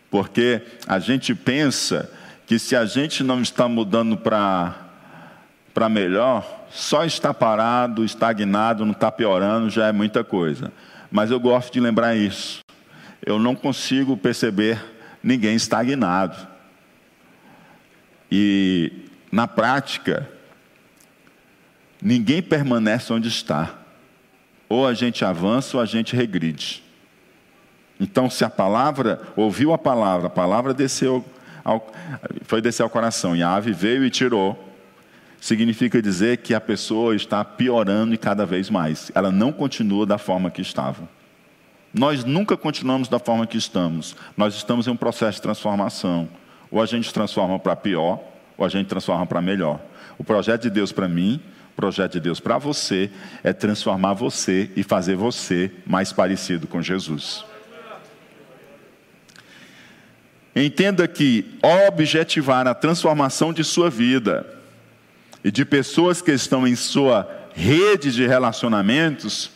[0.08, 2.08] porque a gente pensa
[2.46, 9.10] que se a gente não está mudando para melhor, só está parado, estagnado, não está
[9.10, 10.72] piorando, já é muita coisa.
[11.10, 12.60] Mas eu gosto de lembrar isso.
[13.26, 14.80] Eu não consigo perceber
[15.20, 16.46] ninguém estagnado.
[18.30, 18.92] E
[19.32, 20.30] na prática,
[22.00, 23.77] ninguém permanece onde está.
[24.68, 26.82] Ou a gente avança ou a gente regride.
[28.00, 31.24] Então, se a palavra, ouviu a palavra, a palavra desceu
[31.64, 31.92] ao,
[32.42, 34.68] foi descer ao coração, e a ave veio e tirou,
[35.40, 39.10] significa dizer que a pessoa está piorando e cada vez mais.
[39.14, 41.08] Ela não continua da forma que estava.
[41.92, 44.14] Nós nunca continuamos da forma que estamos.
[44.36, 46.28] Nós estamos em um processo de transformação.
[46.70, 48.20] Ou a gente transforma para pior,
[48.56, 49.80] ou a gente transforma para melhor.
[50.18, 51.40] O projeto de Deus para mim,
[51.78, 53.08] projeto de Deus para você,
[53.44, 57.44] é transformar você e fazer você mais parecido com Jesus.
[60.56, 64.44] Entenda que objetivar a transformação de sua vida
[65.44, 69.52] e de pessoas que estão em sua rede de relacionamentos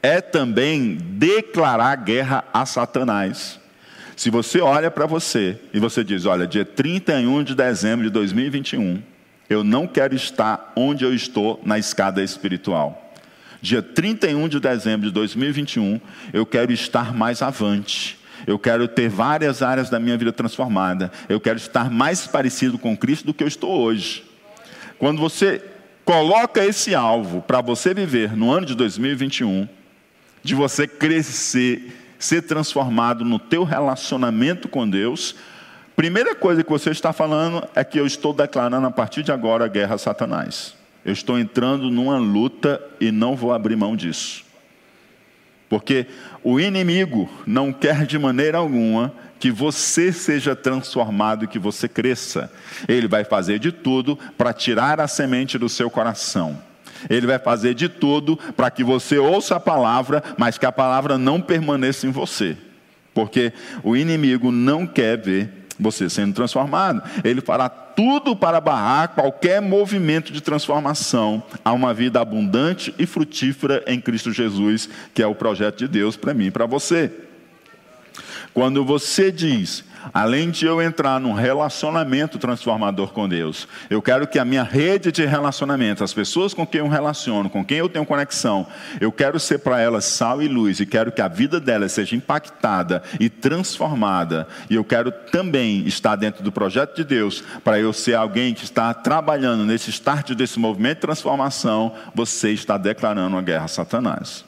[0.00, 3.58] é também declarar guerra a Satanás.
[4.14, 9.02] Se você olha para você e você diz: Olha, dia 31 de dezembro de 2021,
[9.48, 13.12] eu não quero estar onde eu estou na escada espiritual.
[13.60, 16.00] Dia 31 de dezembro de 2021,
[16.32, 18.18] eu quero estar mais avante.
[18.46, 21.10] Eu quero ter várias áreas da minha vida transformada.
[21.28, 24.24] Eu quero estar mais parecido com Cristo do que eu estou hoje.
[24.98, 25.62] Quando você
[26.04, 29.66] coloca esse alvo para você viver no ano de 2021,
[30.42, 35.34] de você crescer, ser transformado no teu relacionamento com Deus,
[35.96, 39.64] primeira coisa que você está falando é que eu estou declarando a partir de agora
[39.64, 40.74] a guerra a Satanás.
[41.04, 44.44] Eu estou entrando numa luta e não vou abrir mão disso.
[45.68, 46.06] Porque
[46.42, 52.50] o inimigo não quer de maneira alguma que você seja transformado e que você cresça.
[52.88, 56.58] Ele vai fazer de tudo para tirar a semente do seu coração.
[57.10, 61.18] Ele vai fazer de tudo para que você ouça a palavra, mas que a palavra
[61.18, 62.56] não permaneça em você.
[63.12, 63.52] Porque
[63.82, 67.02] o inimigo não quer ver você sendo transformado.
[67.22, 73.82] Ele fará tudo para barrar qualquer movimento de transformação a uma vida abundante e frutífera
[73.86, 77.10] em Cristo Jesus, que é o projeto de Deus para mim e para você.
[78.52, 84.38] Quando você diz, além de eu entrar num relacionamento transformador com Deus, eu quero que
[84.38, 88.04] a minha rede de relacionamento, as pessoas com quem eu relaciono, com quem eu tenho
[88.04, 88.66] conexão,
[89.00, 92.16] eu quero ser para elas sal e luz e quero que a vida delas seja
[92.16, 94.46] impactada e transformada.
[94.68, 98.64] E eu quero também estar dentro do projeto de Deus para eu ser alguém que
[98.64, 101.94] está trabalhando nesse start desse movimento de transformação.
[102.14, 104.44] Você está declarando uma guerra a Satanás.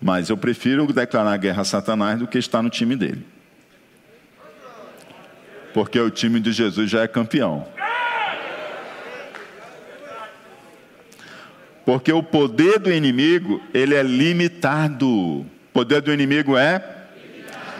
[0.00, 3.24] Mas eu prefiro declarar guerra a Satanás do que estar no time dele.
[5.72, 7.66] Porque o time de Jesus já é campeão.
[11.84, 15.08] Porque o poder do inimigo, ele é limitado.
[15.08, 16.82] O poder do inimigo é?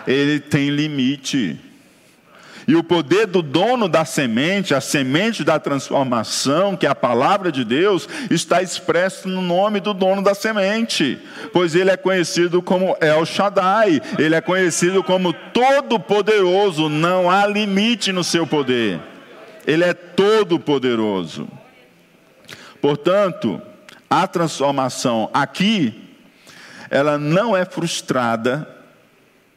[0.06, 1.58] Ele tem limite.
[2.72, 7.52] E o poder do dono da semente, a semente da transformação, que é a palavra
[7.52, 11.18] de Deus, está expresso no nome do dono da semente,
[11.52, 18.10] pois ele é conhecido como El Shaddai, ele é conhecido como todo-poderoso, não há limite
[18.10, 18.98] no seu poder,
[19.66, 21.46] ele é todo-poderoso.
[22.80, 23.60] Portanto,
[24.08, 26.16] a transformação aqui,
[26.88, 28.66] ela não é frustrada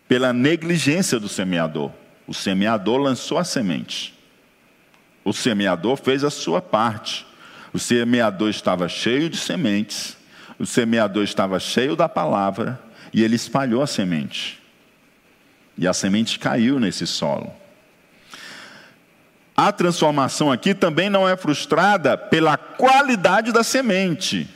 [0.06, 1.92] pela negligência do semeador.
[2.28, 4.14] O semeador lançou a semente.
[5.24, 7.26] O semeador fez a sua parte.
[7.74, 10.18] O semeador estava cheio de sementes.
[10.58, 12.80] O semeador estava cheio da palavra.
[13.14, 14.62] E ele espalhou a semente.
[15.78, 17.54] E a semente caiu nesse solo.
[19.58, 24.50] A transformação aqui também não é frustrada pela qualidade da semente.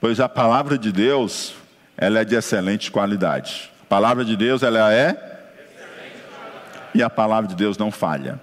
[0.00, 1.54] Pois a palavra de Deus,
[1.96, 3.70] ela é de excelente qualidade.
[3.82, 5.29] A palavra de Deus, ela é
[6.94, 8.40] e a palavra de Deus não falha.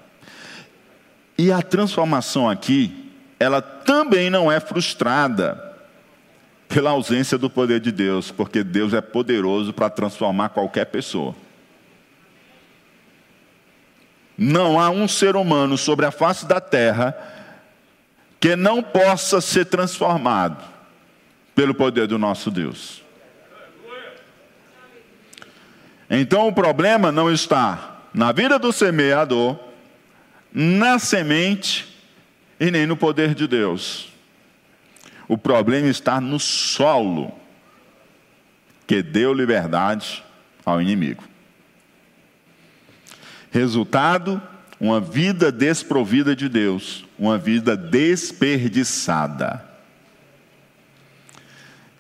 [1.38, 3.07] E a transformação aqui
[3.39, 5.63] ela também não é frustrada
[6.67, 11.36] pela ausência do poder de Deus, porque Deus é poderoso para transformar qualquer pessoa.
[14.38, 17.15] Não há um ser humano sobre a face da terra
[18.39, 20.63] que não possa ser transformado
[21.55, 23.01] pelo poder do nosso Deus.
[26.10, 29.60] Então o problema não está na vida do semeador,
[30.51, 31.88] na semente
[32.60, 34.12] e nem no poder de Deus.
[35.27, 37.32] O problema está no solo
[38.88, 40.23] que deu liberdade
[40.65, 41.23] ao inimigo.
[43.51, 44.41] Resultado:
[44.80, 49.63] uma vida desprovida de Deus, uma vida desperdiçada.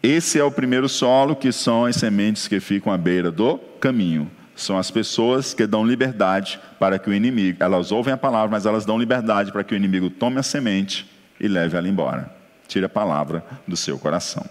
[0.01, 4.31] Esse é o primeiro solo, que são as sementes que ficam à beira do caminho.
[4.57, 8.65] São as pessoas que dão liberdade para que o inimigo, elas ouvem a palavra, mas
[8.65, 11.07] elas dão liberdade para que o inimigo tome a semente
[11.39, 12.35] e leve ela embora.
[12.67, 14.43] Tire a palavra do seu coração.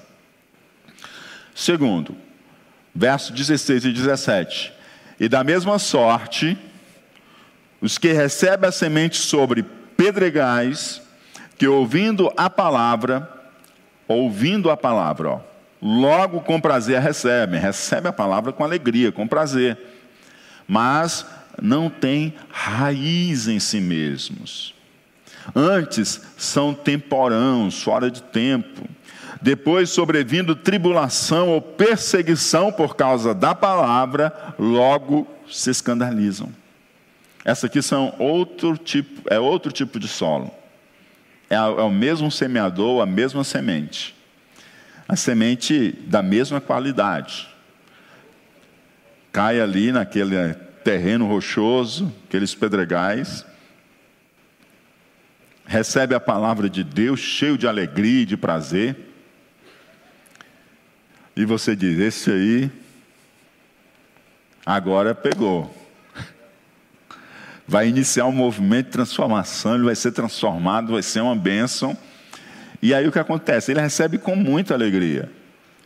[1.52, 2.16] Segundo,
[2.94, 4.72] verso 16 e 17.
[5.18, 6.56] E da mesma sorte,
[7.80, 9.64] os que recebem a semente sobre
[9.96, 11.02] pedregais,
[11.58, 13.28] que ouvindo a palavra,
[14.06, 15.40] ouvindo a palavra, ó,
[15.82, 19.95] logo com prazer recebem, recebe a palavra com alegria, com prazer,
[20.66, 21.26] mas
[21.61, 24.74] não tem raiz em si mesmos.
[25.55, 28.88] Antes são temporãos, fora de tempo.
[29.40, 36.50] Depois, sobrevindo tribulação ou perseguição por causa da palavra, logo se escandalizam.
[37.44, 40.50] Essa aqui são outro tipo, é outro tipo de solo.
[41.48, 44.16] É, é o mesmo semeador, a mesma semente.
[45.09, 47.48] A semente da mesma qualidade.
[49.37, 53.44] Cai ali naquele terreno rochoso, aqueles pedregais.
[55.66, 58.96] Recebe a palavra de Deus cheio de alegria e de prazer.
[61.37, 62.70] E você diz: Esse aí,
[64.64, 65.70] agora pegou
[67.68, 71.94] vai iniciar um movimento de transformação, ele vai ser transformado, vai ser uma bênção.
[72.81, 73.70] E aí o que acontece?
[73.70, 75.31] Ele recebe com muita alegria.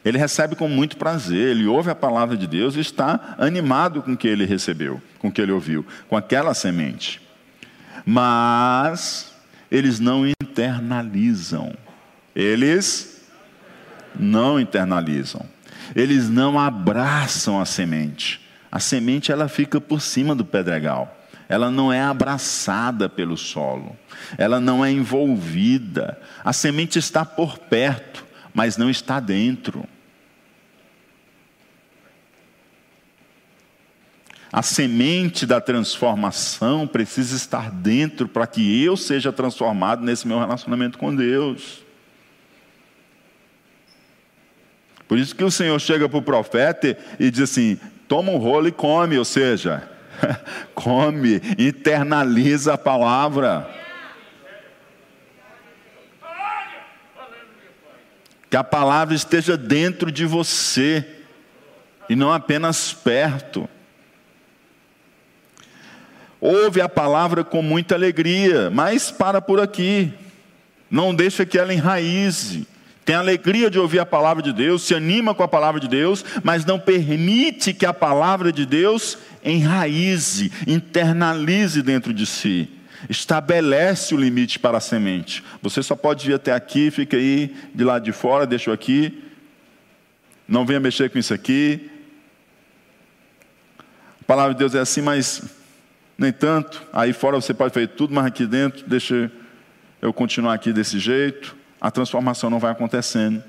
[0.05, 4.13] Ele recebe com muito prazer, ele ouve a palavra de Deus e está animado com
[4.13, 7.21] o que ele recebeu, com o que ele ouviu, com aquela semente.
[8.05, 9.33] Mas
[9.71, 11.75] eles não internalizam.
[12.35, 13.27] Eles
[14.19, 15.45] não internalizam.
[15.95, 18.41] Eles não abraçam a semente.
[18.73, 21.19] A semente ela fica por cima do pedregal
[21.51, 23.99] ela não é abraçada pelo solo,
[24.39, 26.17] ela não é envolvida.
[26.45, 29.85] A semente está por perto, mas não está dentro.
[34.53, 40.99] A semente da transformação precisa estar dentro para que eu seja transformado nesse meu relacionamento
[40.99, 41.85] com Deus.
[45.07, 48.67] Por isso que o Senhor chega para o profeta e diz assim: toma um rolo
[48.67, 49.89] e come, ou seja,
[50.75, 53.69] Come, internaliza a palavra.
[58.51, 61.07] Que a palavra esteja dentro de você
[62.09, 63.69] e não apenas perto.
[66.41, 70.13] Ouve a palavra com muita alegria, mas para por aqui.
[70.91, 72.67] Não deixa que ela enraize
[73.11, 76.25] tem alegria de ouvir a palavra de Deus, se anima com a palavra de Deus,
[76.45, 82.69] mas não permite que a palavra de Deus enraize, internalize dentro de si.
[83.09, 85.43] Estabelece o limite para a semente.
[85.63, 89.25] Você só pode vir até aqui, fica aí de lado de fora, deixa eu aqui.
[90.47, 91.91] Não venha mexer com isso aqui.
[94.21, 95.43] A palavra de Deus é assim, mas
[96.19, 96.83] nem tanto.
[96.93, 99.31] Aí fora você pode fazer tudo, mas aqui dentro, deixa
[100.03, 103.43] eu continuar aqui desse jeito a transformação não vai acontecendo.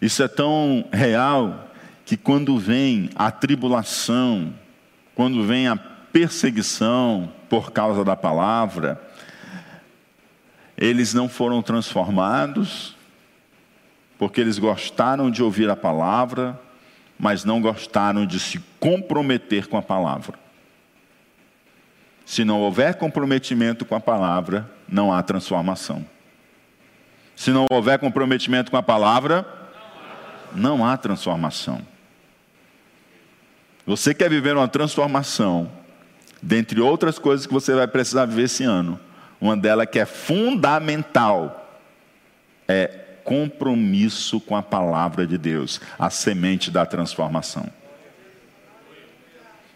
[0.00, 1.72] Isso é tão real
[2.04, 4.52] que quando vem a tribulação,
[5.14, 5.76] quando vem a
[6.14, 9.02] perseguição por causa da palavra,
[10.78, 12.94] eles não foram transformados,
[14.16, 16.56] porque eles gostaram de ouvir a palavra,
[17.18, 20.38] mas não gostaram de se comprometer com a palavra.
[22.24, 26.06] Se não houver comprometimento com a palavra, não há transformação.
[27.34, 29.44] Se não houver comprometimento com a palavra,
[30.54, 31.84] não há transformação.
[33.84, 35.70] Você quer viver uma transformação,
[36.44, 39.00] dentre outras coisas que você vai precisar viver esse ano,
[39.40, 41.80] uma delas que é fundamental,
[42.68, 42.86] é
[43.24, 47.66] compromisso com a palavra de Deus, a semente da transformação.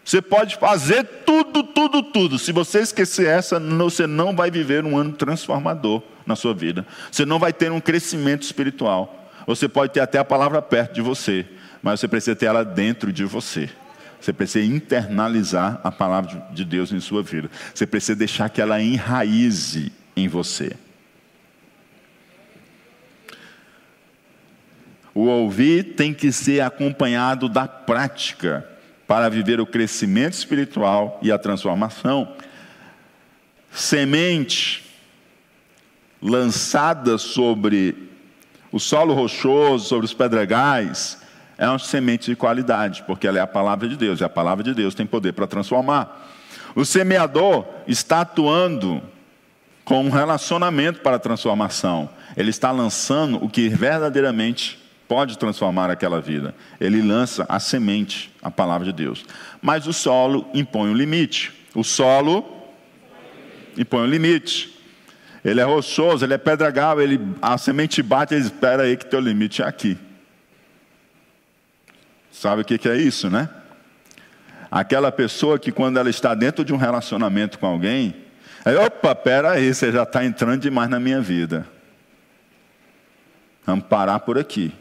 [0.05, 2.39] Você pode fazer tudo, tudo, tudo.
[2.39, 6.85] Se você esquecer essa, você não vai viver um ano transformador na sua vida.
[7.11, 9.31] Você não vai ter um crescimento espiritual.
[9.45, 11.45] Você pode ter até a palavra perto de você,
[11.81, 13.69] mas você precisa ter ela dentro de você.
[14.19, 17.49] Você precisa internalizar a palavra de Deus em sua vida.
[17.73, 20.75] Você precisa deixar que ela enraize em você.
[25.13, 28.69] O ouvir tem que ser acompanhado da prática
[29.07, 32.35] para viver o crescimento espiritual e a transformação.
[33.71, 34.85] Semente
[36.21, 38.09] lançada sobre
[38.71, 41.17] o solo rochoso, sobre os pedregais,
[41.59, 44.63] é uma semente de qualidade, porque ela é a palavra de Deus, e a palavra
[44.63, 46.25] de Deus tem poder para transformar.
[46.73, 49.03] O semeador está atuando
[49.83, 52.09] com um relacionamento para a transformação.
[52.37, 56.55] Ele está lançando o que verdadeiramente pode transformar aquela vida.
[56.79, 59.25] Ele lança a semente, a palavra de Deus.
[59.61, 61.51] Mas o solo impõe um limite.
[61.75, 62.45] O solo
[63.77, 64.79] impõe um limite.
[65.43, 69.05] Ele é rochoso, ele é pedregal, ele, a semente bate e ele espera aí que
[69.05, 69.97] teu limite é aqui.
[72.39, 73.49] Sabe o que, é isso, né?
[74.71, 78.15] Aquela pessoa que quando ela está dentro de um relacionamento com alguém,
[78.63, 81.67] aí, opa, pera aí, você já está entrando demais na minha vida.
[83.65, 84.73] Vamos parar por aqui.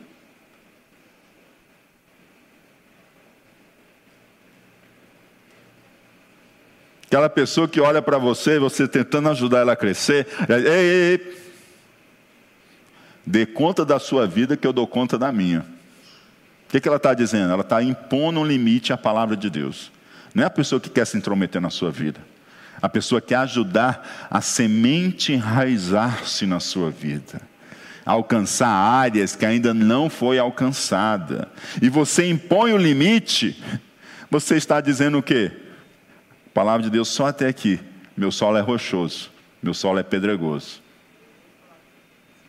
[7.07, 11.43] Aquela pessoa que olha para você, você tentando ajudar ela a crescer, ei, ei, ei,
[13.27, 15.78] dê conta da sua vida que eu dou conta da minha.
[16.69, 17.51] O que, que ela está dizendo?
[17.51, 19.91] Ela está impondo um limite à palavra de Deus.
[20.35, 22.21] Não é a pessoa que quer se intrometer na sua vida.
[22.81, 27.41] A pessoa quer ajudar a semente enraizar-se na sua vida.
[28.05, 31.49] Alcançar áreas que ainda não foi alcançada.
[31.81, 33.61] E você impõe o limite,
[34.31, 35.51] você está dizendo o quê?
[36.53, 37.81] palavra de Deus só até aqui.
[38.17, 39.31] Meu solo é rochoso,
[39.63, 40.83] meu solo é pedregoso.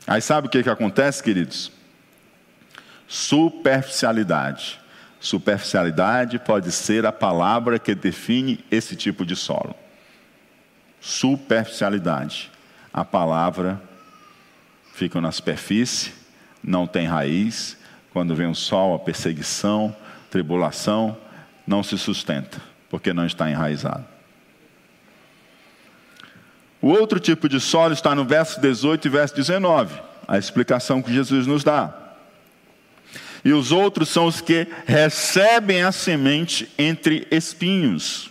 [0.05, 1.71] Aí sabe o que, que acontece, queridos?
[3.09, 4.79] Superficialidade.
[5.19, 9.75] Superficialidade pode ser a palavra que define esse tipo de solo.
[11.01, 12.51] Superficialidade.
[12.93, 13.81] A palavra
[14.93, 16.13] fica na superfície,
[16.63, 17.75] não tem raiz.
[18.13, 19.95] Quando vem o sol, a perseguição,
[20.29, 21.17] tribulação,
[21.65, 24.05] não se sustenta porque não está enraizado.
[26.81, 31.13] O outro tipo de solo está no verso 18 e verso 19, a explicação que
[31.13, 31.98] Jesus nos dá.
[33.43, 38.29] E os outros são os que recebem a semente entre espinhos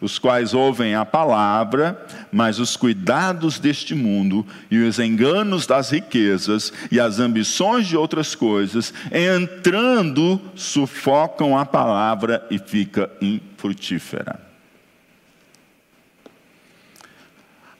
[0.00, 6.72] os quais ouvem a palavra, mas os cuidados deste mundo e os enganos das riquezas
[6.90, 14.40] e as ambições de outras coisas, entrando, sufocam a palavra e fica infrutífera.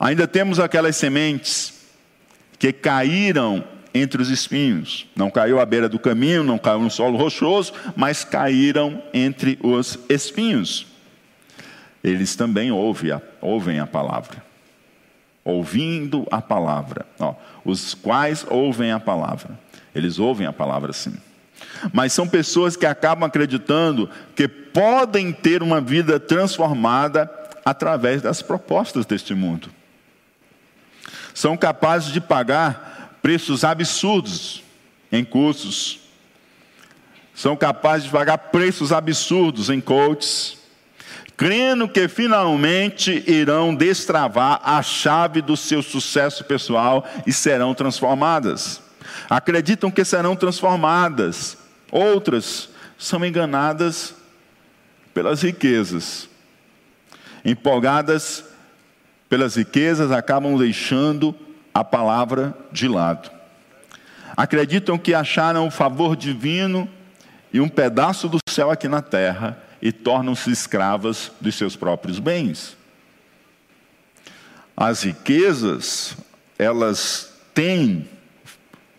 [0.00, 1.74] Ainda temos aquelas sementes
[2.58, 3.64] que caíram
[3.94, 5.06] entre os espinhos.
[5.16, 9.98] Não caiu à beira do caminho, não caiu no solo rochoso, mas caíram entre os
[10.08, 10.86] espinhos
[12.02, 14.42] eles também ouvem a, ouvem a palavra.
[15.44, 17.06] Ouvindo a palavra.
[17.18, 17.34] Ó,
[17.64, 19.58] os quais ouvem a palavra.
[19.94, 21.16] Eles ouvem a palavra sim.
[21.92, 27.30] Mas são pessoas que acabam acreditando que podem ter uma vida transformada
[27.64, 29.70] através das propostas deste mundo.
[31.34, 32.87] São capazes de pagar
[33.22, 34.62] preços absurdos
[35.10, 36.00] em cursos.
[37.34, 40.58] São capazes de pagar preços absurdos em coaches
[41.38, 48.82] crendo que finalmente irão destravar a chave do seu sucesso pessoal e serão transformadas.
[49.30, 51.56] Acreditam que serão transformadas.
[51.92, 54.16] Outras são enganadas
[55.14, 56.28] pelas riquezas.
[57.44, 58.44] Empolgadas
[59.28, 61.32] pelas riquezas, acabam deixando
[61.72, 63.30] a palavra de lado.
[64.36, 66.88] Acreditam que acharam o favor divino
[67.52, 72.76] e um pedaço do céu aqui na terra e tornam-se escravas dos seus próprios bens.
[74.76, 76.16] As riquezas,
[76.58, 78.08] elas têm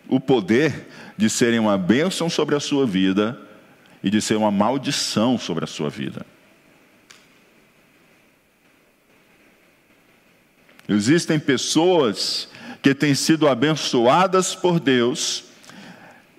[0.08, 3.38] o poder de serem uma bênção sobre a sua vida
[4.02, 6.26] e de ser uma maldição sobre a sua vida.
[10.88, 12.48] Existem pessoas
[12.82, 15.50] que têm sido abençoadas por Deus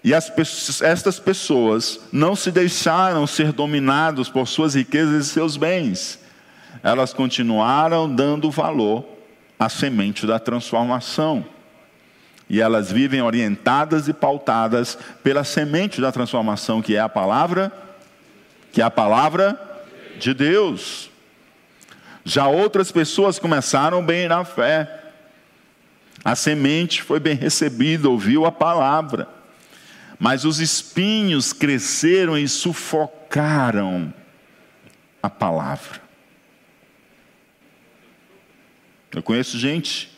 [0.03, 6.19] e as, estas pessoas não se deixaram ser dominados por suas riquezas e seus bens.
[6.81, 9.05] Elas continuaram dando valor
[9.59, 11.45] à semente da transformação.
[12.49, 17.71] E elas vivem orientadas e pautadas pela semente da transformação, que é a palavra,
[18.73, 19.59] que é a palavra
[20.19, 21.09] de Deus.
[22.25, 25.00] Já outras pessoas começaram bem na fé.
[26.23, 29.27] A semente foi bem recebida, ouviu a palavra.
[30.19, 34.13] Mas os espinhos cresceram e sufocaram
[35.21, 36.01] a palavra.
[39.11, 40.09] Eu conheço gente,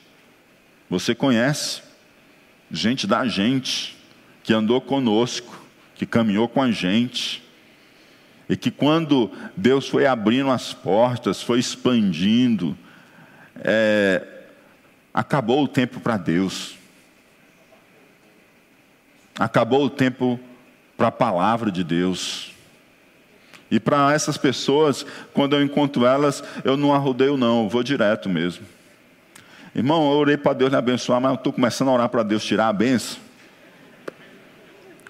[0.89, 1.81] você conhece,
[2.69, 3.97] gente da gente,
[4.43, 5.59] que andou conosco,
[5.95, 7.41] que caminhou com a gente,
[8.49, 12.77] e que quando Deus foi abrindo as portas, foi expandindo,
[13.55, 14.32] é,
[15.13, 16.75] acabou o tempo para Deus.
[19.37, 20.39] Acabou o tempo
[20.97, 22.51] para a palavra de Deus.
[23.69, 28.29] E para essas pessoas, quando eu encontro elas, eu não arrodeio, não, eu vou direto
[28.29, 28.65] mesmo.
[29.75, 32.43] Irmão, eu orei para Deus me abençoar, mas eu estou começando a orar para Deus
[32.43, 33.17] tirar a benção.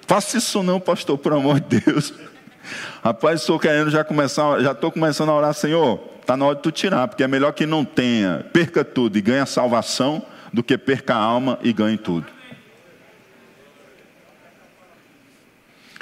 [0.08, 2.14] Faça isso não, pastor, por amor de Deus.
[3.04, 6.62] Rapaz, estou querendo já começar, já estou começando a orar, Senhor, está na hora de
[6.62, 10.64] tu tirar, porque é melhor que não tenha, perca tudo e ganhe a salvação, do
[10.64, 12.28] que perca a alma e ganhe tudo.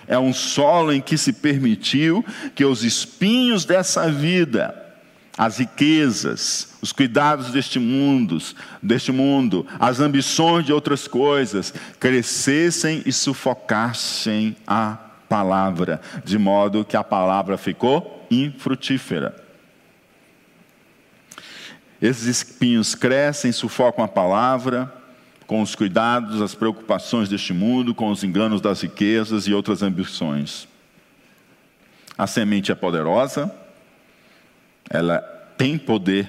[0.08, 4.76] É um solo em que se permitiu que os espinhos dessa vida,
[5.38, 8.38] as riquezas, os cuidados deste mundo,
[8.84, 14.98] deste mundo, as ambições de outras coisas, crescessem e sufocassem a
[15.30, 19.51] palavra, de modo que a palavra ficou infrutífera.
[22.02, 24.92] Esses espinhos crescem, sufocam a palavra,
[25.46, 30.68] com os cuidados, as preocupações deste mundo, com os enganos das riquezas e outras ambições.
[32.18, 33.54] A semente é poderosa,
[34.90, 35.20] ela
[35.58, 36.28] tem poder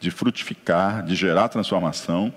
[0.00, 2.32] de frutificar, de gerar transformação.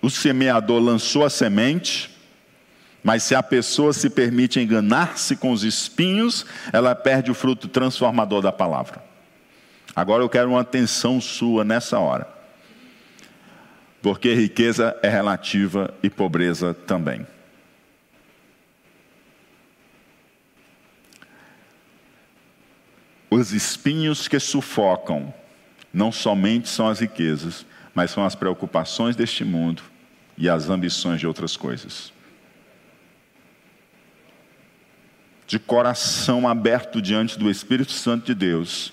[0.00, 2.16] O semeador lançou a semente,
[3.02, 8.40] mas se a pessoa se permite enganar-se com os espinhos, ela perde o fruto transformador
[8.40, 9.07] da palavra.
[9.98, 12.28] Agora eu quero uma atenção sua nessa hora.
[14.00, 17.26] Porque riqueza é relativa e pobreza também.
[23.28, 25.34] Os espinhos que sufocam
[25.92, 29.82] não somente são as riquezas, mas são as preocupações deste mundo
[30.36, 32.12] e as ambições de outras coisas.
[35.48, 38.92] de coração aberto diante do Espírito Santo de Deus,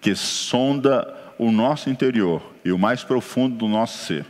[0.00, 4.26] que sonda o nosso interior e o mais profundo do nosso ser.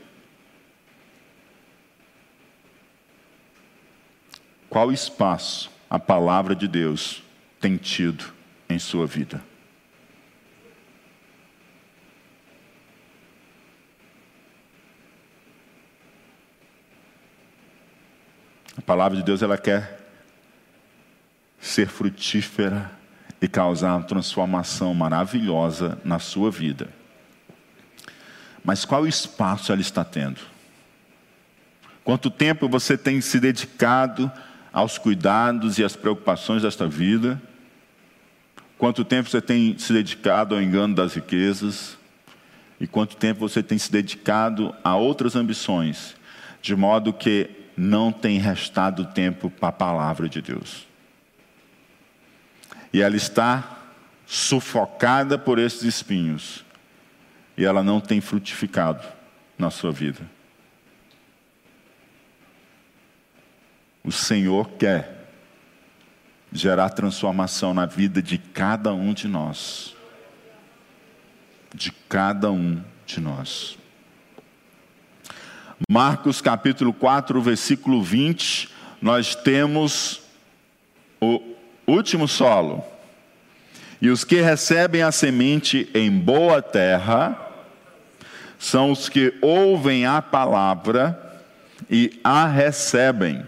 [4.68, 7.22] Qual espaço a palavra de Deus
[7.60, 8.32] tem tido
[8.68, 9.42] em sua vida?
[18.76, 20.00] A palavra de Deus ela quer
[21.60, 22.99] ser frutífera
[23.41, 26.88] e causar uma transformação maravilhosa na sua vida.
[28.64, 30.41] Mas qual espaço ela está tendo?
[32.05, 34.30] Quanto tempo você tem se dedicado
[34.72, 37.41] aos cuidados e às preocupações desta vida?
[38.76, 41.99] Quanto tempo você tem se dedicado ao engano das riquezas?
[42.80, 46.16] E quanto tempo você tem se dedicado a outras ambições,
[46.62, 50.89] de modo que não tem restado tempo para a palavra de Deus?
[52.93, 53.78] E ela está
[54.26, 56.64] sufocada por esses espinhos.
[57.57, 59.07] E ela não tem frutificado
[59.59, 60.20] na sua vida.
[64.03, 65.28] O Senhor quer
[66.53, 69.95] gerar transformação na vida de cada um de nós.
[71.74, 73.78] De cada um de nós.
[75.88, 78.68] Marcos capítulo 4, versículo 20,
[79.01, 80.22] nós temos
[81.20, 81.49] o
[81.91, 82.84] Último solo.
[84.01, 87.36] E os que recebem a semente em boa terra
[88.59, 91.18] são os que ouvem a palavra
[91.91, 93.45] e a recebem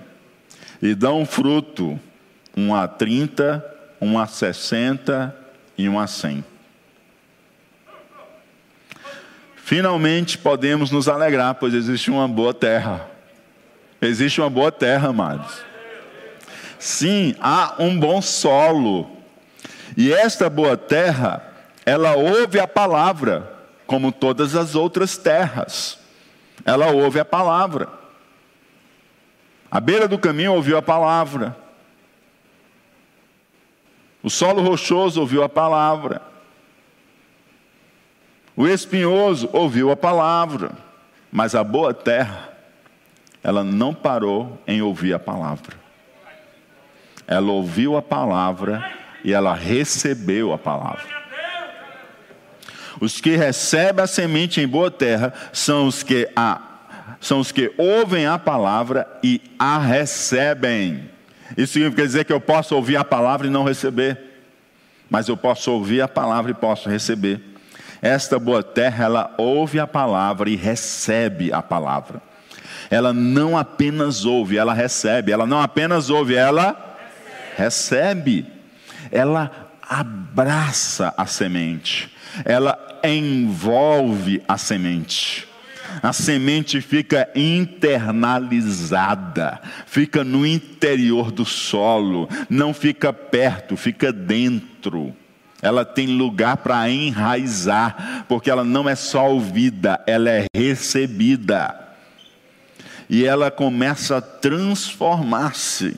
[0.82, 1.98] e dão fruto,
[2.56, 3.64] um a trinta,
[4.00, 5.34] um a sessenta
[5.78, 6.44] e um a cem.
[9.54, 13.08] Finalmente podemos nos alegrar, pois existe uma boa terra.
[14.00, 15.71] Existe uma boa terra, amados.
[16.82, 19.08] Sim, há um bom solo.
[19.96, 21.40] E esta boa terra,
[21.86, 23.56] ela ouve a palavra,
[23.86, 25.96] como todas as outras terras.
[26.64, 27.88] Ela ouve a palavra.
[29.70, 31.56] A beira do caminho ouviu a palavra.
[34.20, 36.20] O solo rochoso ouviu a palavra.
[38.56, 40.72] O espinhoso ouviu a palavra.
[41.30, 42.52] Mas a boa terra,
[43.40, 45.81] ela não parou em ouvir a palavra.
[47.26, 48.84] Ela ouviu a palavra
[49.24, 51.22] e ela recebeu a palavra.
[53.00, 56.60] Os que recebem a semente em boa terra são os que a,
[57.20, 61.10] são os que ouvem a palavra e a recebem.
[61.56, 64.18] Isso significa dizer que eu posso ouvir a palavra e não receber,
[65.10, 67.40] mas eu posso ouvir a palavra e posso receber.
[68.00, 72.20] Esta boa terra, ela ouve a palavra e recebe a palavra.
[72.90, 75.32] Ela não apenas ouve, ela recebe.
[75.32, 76.91] Ela não apenas ouve, ela
[77.56, 78.46] recebe.
[79.10, 82.12] Ela abraça a semente.
[82.44, 85.48] Ela envolve a semente.
[86.02, 95.14] A semente fica internalizada, fica no interior do solo, não fica perto, fica dentro
[95.62, 101.78] ela tem lugar para enraizar, porque ela não é só ouvida, ela é recebida.
[103.08, 105.96] E ela começa a transformar-se.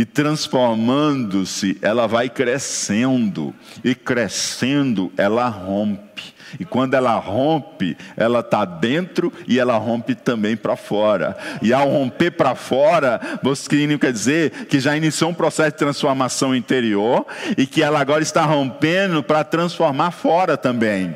[0.00, 6.22] E transformando-se, ela vai crescendo, e crescendo, ela rompe.
[6.58, 11.36] E quando ela rompe, ela está dentro e ela rompe também para fora.
[11.62, 16.54] E ao romper para fora, você quer dizer que já iniciou um processo de transformação
[16.54, 17.26] interior
[17.56, 21.14] e que ela agora está rompendo para transformar fora também.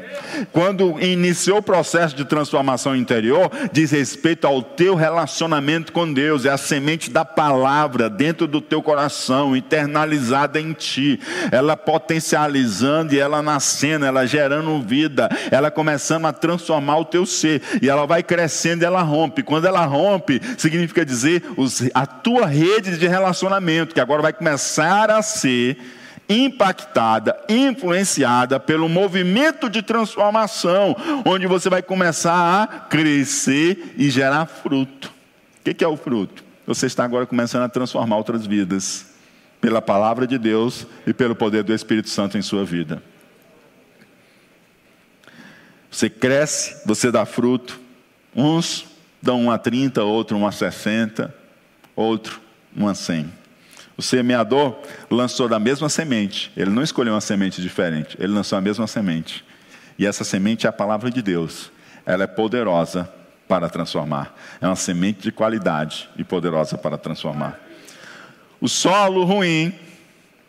[0.53, 6.51] Quando iniciou o processo de transformação interior, diz respeito ao teu relacionamento com Deus, é
[6.51, 11.21] a semente da palavra dentro do teu coração, internalizada em ti.
[11.51, 17.25] Ela potencializando e ela nascendo, ela gerando vida vida, ela começando a transformar o teu
[17.27, 19.43] ser, e ela vai crescendo e ela rompe.
[19.43, 21.43] Quando ela rompe, significa dizer
[21.93, 25.79] a tua rede de relacionamento, que agora vai começar a ser
[26.29, 35.13] impactada, influenciada pelo movimento de transformação, onde você vai começar a crescer e gerar fruto.
[35.61, 36.43] O que é o fruto?
[36.67, 39.07] Você está agora começando a transformar outras vidas,
[39.61, 43.03] pela palavra de Deus e pelo poder do Espírito Santo em sua vida.
[45.95, 47.81] Você cresce, você dá fruto.
[48.35, 48.85] Uns
[49.23, 51.33] dão um a 30, outro um a 60,
[51.95, 52.41] outro
[52.77, 53.33] um a 100.
[53.97, 54.77] O semeador
[55.09, 56.51] lançou da mesma semente.
[56.57, 58.17] Ele não escolheu uma semente diferente.
[58.19, 59.45] Ele lançou a mesma semente.
[59.97, 61.71] E essa semente é a palavra de Deus.
[62.05, 63.09] Ela é poderosa
[63.47, 64.35] para transformar.
[64.61, 67.61] É uma semente de qualidade e poderosa para transformar.
[68.61, 69.73] O solo ruim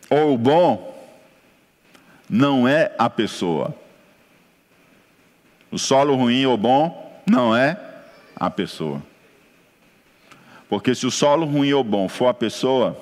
[0.10, 1.08] ou o bom
[2.28, 3.76] não é a pessoa,
[5.76, 7.78] o solo ruim ou bom não é
[8.34, 9.04] a pessoa.
[10.70, 12.98] Porque se o solo ruim ou bom for a pessoa,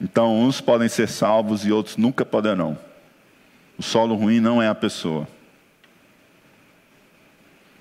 [0.00, 2.76] então uns podem ser salvos e outros nunca poderão.
[3.78, 5.28] O solo ruim não é a pessoa.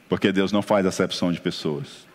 [0.08, 2.06] Porque Deus não faz acepção de pessoas.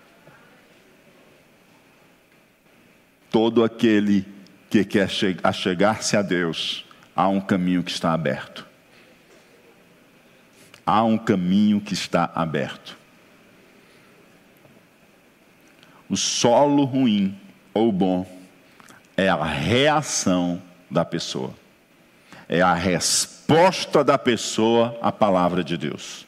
[3.33, 4.25] Todo aquele
[4.71, 6.87] que quer chegar-se a Deus,
[7.17, 8.71] há um caminho que está aberto
[10.87, 12.99] há um caminho que está aberto.
[16.09, 17.39] O solo ruim
[17.72, 18.26] ou bom
[19.16, 20.61] é a reação
[20.91, 21.55] da pessoa,
[22.49, 26.26] é a resposta da pessoa à palavra de Deus.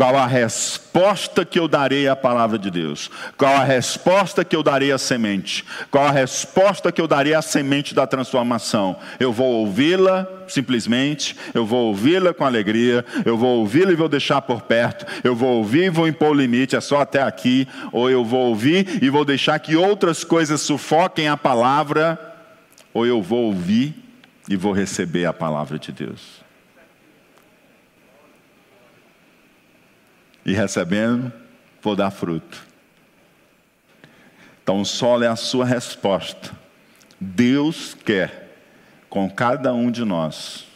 [0.00, 3.10] Qual a resposta que eu darei à palavra de Deus?
[3.36, 5.62] Qual a resposta que eu darei à semente?
[5.90, 8.96] Qual a resposta que eu darei à semente da transformação?
[9.18, 14.40] Eu vou ouvi-la simplesmente, eu vou ouvi-la com alegria, eu vou ouvi-la e vou deixar
[14.40, 18.24] por perto, eu vou ouvir e vou impor limite, é só até aqui, ou eu
[18.24, 22.18] vou ouvir e vou deixar que outras coisas sufoquem a palavra,
[22.94, 23.94] ou eu vou ouvir
[24.48, 26.39] e vou receber a palavra de Deus.
[30.50, 31.32] E recebendo,
[31.80, 32.66] vou dar fruto.
[34.60, 36.50] Então, o solo é a sua resposta.
[37.20, 38.50] Deus quer
[39.08, 40.66] com cada um de nós.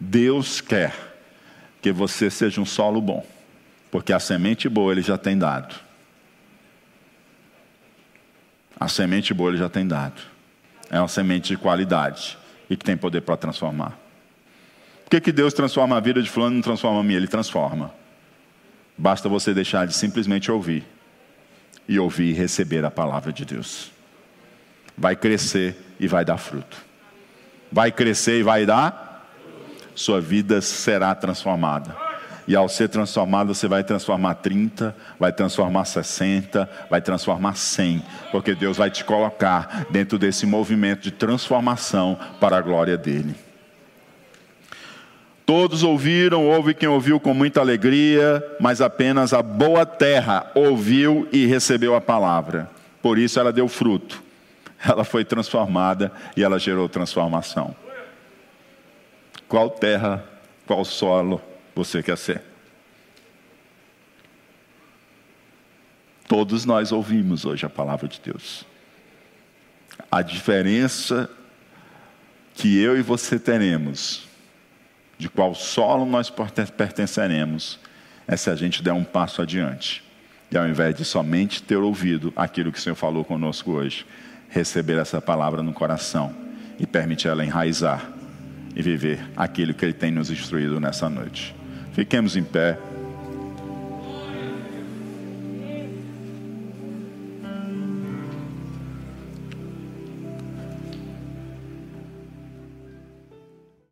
[0.00, 0.94] Deus quer
[1.82, 3.26] que você seja um solo bom,
[3.90, 5.74] porque a semente boa ele já tem dado.
[8.80, 10.20] A semente boa ele já tem dado.
[10.90, 12.38] É uma semente de qualidade
[12.70, 13.98] e que tem poder para transformar.
[15.04, 17.18] Por que, que Deus transforma a vida de fulano e não transforma a minha?
[17.18, 17.92] Ele transforma.
[18.96, 20.84] Basta você deixar de simplesmente ouvir
[21.88, 23.90] e ouvir e receber a palavra de Deus.
[24.96, 26.76] Vai crescer e vai dar fruto.
[27.70, 29.28] Vai crescer e vai dar,
[29.94, 31.96] sua vida será transformada.
[32.46, 38.54] E ao ser transformado, você vai transformar 30, vai transformar 60, vai transformar 100, porque
[38.54, 43.34] Deus vai te colocar dentro desse movimento de transformação para a glória dele.
[45.46, 51.44] Todos ouviram, houve quem ouviu com muita alegria, mas apenas a boa terra ouviu e
[51.44, 52.70] recebeu a palavra.
[53.02, 54.24] Por isso ela deu fruto.
[54.84, 57.74] ela foi transformada e ela gerou transformação.
[59.48, 60.24] Qual terra,
[60.66, 61.40] qual solo
[61.74, 62.42] você quer ser?
[66.28, 68.64] Todos nós ouvimos hoje a palavra de Deus.
[70.10, 71.30] A diferença
[72.54, 74.26] que eu e você teremos,
[75.18, 76.32] de qual solo nós
[76.76, 77.78] pertenceremos,
[78.26, 80.02] é se a gente der um passo adiante.
[80.50, 84.06] E ao invés de somente ter ouvido aquilo que o Senhor falou conosco hoje,
[84.48, 86.34] receber essa palavra no coração
[86.78, 88.10] e permitir ela enraizar
[88.74, 91.54] e viver aquilo que Ele tem nos instruído nessa noite.
[91.92, 92.78] Fiquemos em pé.